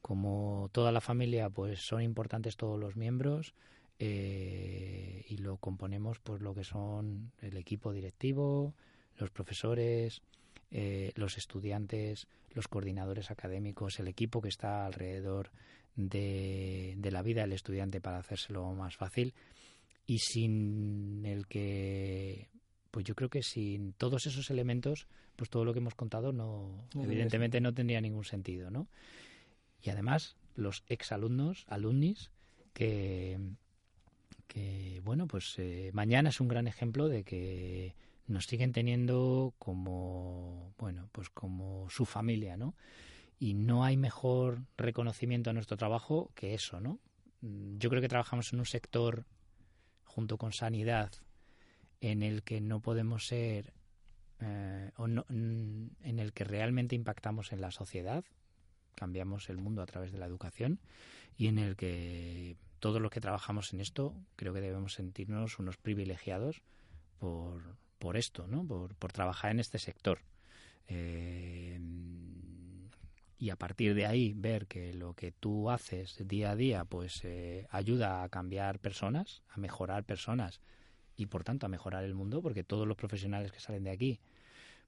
como 0.00 0.70
toda 0.72 0.92
la 0.92 1.00
familia, 1.00 1.50
pues 1.50 1.80
son 1.80 2.02
importantes 2.02 2.56
todos 2.56 2.78
los 2.78 2.96
miembros 2.96 3.54
eh, 3.98 5.24
y 5.28 5.36
lo 5.38 5.56
componemos 5.56 6.18
pues 6.18 6.40
lo 6.42 6.54
que 6.54 6.64
son 6.64 7.32
el 7.40 7.56
equipo 7.56 7.92
directivo, 7.92 8.74
los 9.18 9.30
profesores, 9.30 10.22
eh, 10.70 11.12
los 11.14 11.38
estudiantes, 11.38 12.26
los 12.52 12.68
coordinadores 12.68 13.30
académicos, 13.30 13.98
el 14.00 14.08
equipo 14.08 14.40
que 14.40 14.48
está 14.48 14.86
alrededor 14.86 15.50
de, 15.96 16.94
de 16.96 17.10
la 17.10 17.22
vida 17.22 17.42
del 17.42 17.52
estudiante 17.52 18.00
para 18.00 18.18
hacérselo 18.18 18.72
más 18.74 18.96
fácil 18.96 19.34
y 20.06 20.18
sin 20.18 21.24
el 21.24 21.46
que 21.46 22.48
pues 22.90 23.04
yo 23.04 23.16
creo 23.16 23.28
que 23.28 23.42
sin 23.42 23.92
todos 23.94 24.26
esos 24.26 24.50
elementos, 24.50 25.08
pues 25.34 25.50
todo 25.50 25.64
lo 25.64 25.72
que 25.72 25.80
hemos 25.80 25.96
contado 25.96 26.32
no, 26.32 26.86
evidentemente 26.94 27.60
no 27.60 27.74
tendría 27.74 28.00
ningún 28.00 28.24
sentido, 28.24 28.70
¿no? 28.70 28.86
Y 29.82 29.90
además 29.90 30.36
los 30.54 30.84
exalumnos, 30.86 31.64
alumnis, 31.66 32.30
que, 32.72 33.40
bueno, 35.02 35.26
pues 35.26 35.54
eh, 35.58 35.90
mañana 35.92 36.30
es 36.30 36.40
un 36.40 36.48
gran 36.48 36.66
ejemplo 36.66 37.08
de 37.08 37.24
que 37.24 37.94
nos 38.26 38.46
siguen 38.46 38.72
teniendo 38.72 39.54
como, 39.58 40.72
bueno, 40.78 41.08
pues 41.12 41.28
como 41.28 41.88
su 41.90 42.04
familia, 42.06 42.56
¿no? 42.56 42.74
y 43.38 43.54
no 43.54 43.84
hay 43.84 43.96
mejor 43.96 44.62
reconocimiento 44.76 45.50
a 45.50 45.52
nuestro 45.52 45.76
trabajo 45.76 46.30
que 46.34 46.54
eso, 46.54 46.80
¿no? 46.80 46.98
Mm, 47.40 47.76
yo 47.78 47.90
creo 47.90 48.00
que 48.00 48.08
trabajamos 48.08 48.52
en 48.52 48.60
un 48.60 48.66
sector 48.66 49.26
junto 50.04 50.38
con 50.38 50.52
sanidad 50.52 51.12
en 52.00 52.22
el 52.22 52.42
que 52.42 52.60
no 52.60 52.80
podemos 52.80 53.26
ser 53.26 53.72
eh, 54.40 54.90
o 54.96 55.06
no, 55.08 55.26
mm, 55.28 55.86
en 56.04 56.18
el 56.18 56.32
que 56.32 56.44
realmente 56.44 56.94
impactamos 56.94 57.52
en 57.52 57.60
la 57.60 57.70
sociedad, 57.70 58.24
cambiamos 58.94 59.48
el 59.48 59.58
mundo 59.58 59.82
a 59.82 59.86
través 59.86 60.12
de 60.12 60.18
la 60.18 60.26
educación 60.26 60.80
y 61.36 61.48
en 61.48 61.58
el 61.58 61.76
que 61.76 62.56
todos 62.84 63.00
los 63.00 63.10
que 63.10 63.22
trabajamos 63.22 63.72
en 63.72 63.80
esto 63.80 64.14
creo 64.36 64.52
que 64.52 64.60
debemos 64.60 64.92
sentirnos 64.92 65.58
unos 65.58 65.78
privilegiados 65.78 66.60
por, 67.18 67.78
por 67.98 68.18
esto, 68.18 68.46
¿no? 68.46 68.62
por, 68.66 68.94
por 68.96 69.10
trabajar 69.10 69.52
en 69.52 69.58
este 69.58 69.78
sector. 69.78 70.18
Eh, 70.88 71.80
y 73.38 73.48
a 73.48 73.56
partir 73.56 73.94
de 73.94 74.04
ahí 74.04 74.34
ver 74.34 74.66
que 74.66 74.92
lo 74.92 75.14
que 75.14 75.32
tú 75.32 75.70
haces 75.70 76.28
día 76.28 76.50
a 76.50 76.56
día 76.56 76.84
pues 76.84 77.22
eh, 77.24 77.66
ayuda 77.70 78.22
a 78.22 78.28
cambiar 78.28 78.78
personas, 78.80 79.42
a 79.48 79.56
mejorar 79.56 80.04
personas 80.04 80.60
y 81.16 81.24
por 81.24 81.42
tanto 81.42 81.64
a 81.64 81.70
mejorar 81.70 82.04
el 82.04 82.12
mundo 82.12 82.42
porque 82.42 82.64
todos 82.64 82.86
los 82.86 82.98
profesionales 82.98 83.50
que 83.50 83.60
salen 83.60 83.84
de 83.84 83.92
aquí 83.92 84.20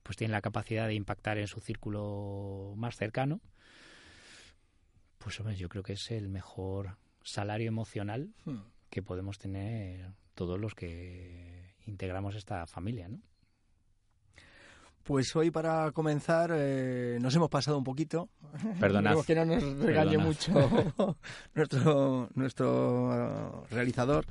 pues 0.02 0.18
tienen 0.18 0.32
la 0.32 0.42
capacidad 0.42 0.86
de 0.86 0.92
impactar 0.92 1.38
en 1.38 1.46
su 1.46 1.60
círculo 1.60 2.74
más 2.76 2.94
cercano 2.94 3.40
pues 5.16 5.40
hombre, 5.40 5.56
yo 5.56 5.70
creo 5.70 5.82
que 5.82 5.94
es 5.94 6.10
el 6.10 6.28
mejor 6.28 6.98
salario 7.26 7.68
emocional 7.68 8.30
hmm. 8.44 8.58
que 8.88 9.02
podemos 9.02 9.38
tener 9.38 10.12
todos 10.34 10.58
los 10.58 10.74
que 10.74 11.74
integramos 11.86 12.34
esta 12.36 12.66
familia, 12.66 13.08
¿no? 13.08 13.20
Pues 15.02 15.36
hoy 15.36 15.52
para 15.52 15.92
comenzar 15.92 16.50
eh, 16.52 17.18
nos 17.20 17.32
hemos 17.36 17.48
pasado 17.48 17.78
un 17.78 17.84
poquito. 17.84 18.28
Perdonad. 18.80 19.16
que 19.24 19.36
no 19.36 19.44
nos 19.44 19.62
regañe 19.78 20.18
mucho 20.18 20.52
nuestro, 21.54 22.28
nuestro 22.34 23.04
uh, 23.06 23.66
realizador. 23.70 24.26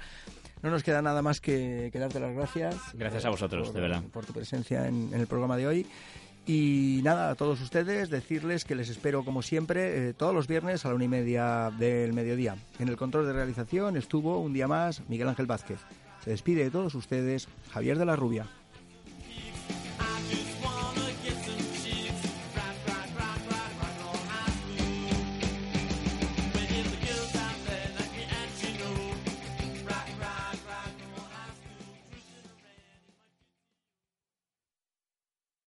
No 0.62 0.72
nos 0.72 0.84
queda 0.84 1.02
nada 1.02 1.22
más 1.22 1.40
que, 1.40 1.90
darte 1.94 2.20
las 2.20 2.36
gracias. 2.36 2.76
Gracias 2.94 3.24
a 3.24 3.30
vosotros, 3.30 3.74
de 3.74 3.80
verdad. 3.80 4.04
Por 4.12 4.26
tu 4.26 4.34
presencia 4.34 4.86
en, 4.88 5.14
el 5.14 5.28
programa 5.28 5.56
de 5.56 5.68
hoy. 5.68 5.88
Y 6.48 7.02
nada, 7.04 7.32
a 7.32 7.36
todos 7.36 7.60
ustedes 7.60 8.10
decirles 8.10 8.66
que 8.66 8.76
les 8.76 8.90
espero 8.90 9.26
como 9.26 9.42
siempre 9.42 10.10
eh, 10.10 10.14
todos 10.14 10.34
los 10.34 10.48
viernes 10.48 10.86
a 10.86 10.90
la 10.90 10.96
una 10.96 11.06
y 11.06 11.08
media 11.08 11.72
del 11.80 12.14
mediodía. 12.14 12.56
En 12.78 12.88
el 12.88 12.98
control 12.98 13.26
de 13.26 13.34
realización 13.34 13.98
estuvo 13.98 14.40
un 14.40 14.54
día 14.54 14.68
más 14.68 15.02
Miguel 15.10 15.30
Ángel 15.30 15.48
Vázquez. 15.48 15.80
Se 16.24 16.30
despide 16.30 16.64
de 16.64 16.72
todos 16.72 16.94
ustedes 16.94 17.48
Javier 17.72 17.98
de 17.98 18.06
la 18.06 18.16
Rubia. 18.16 18.46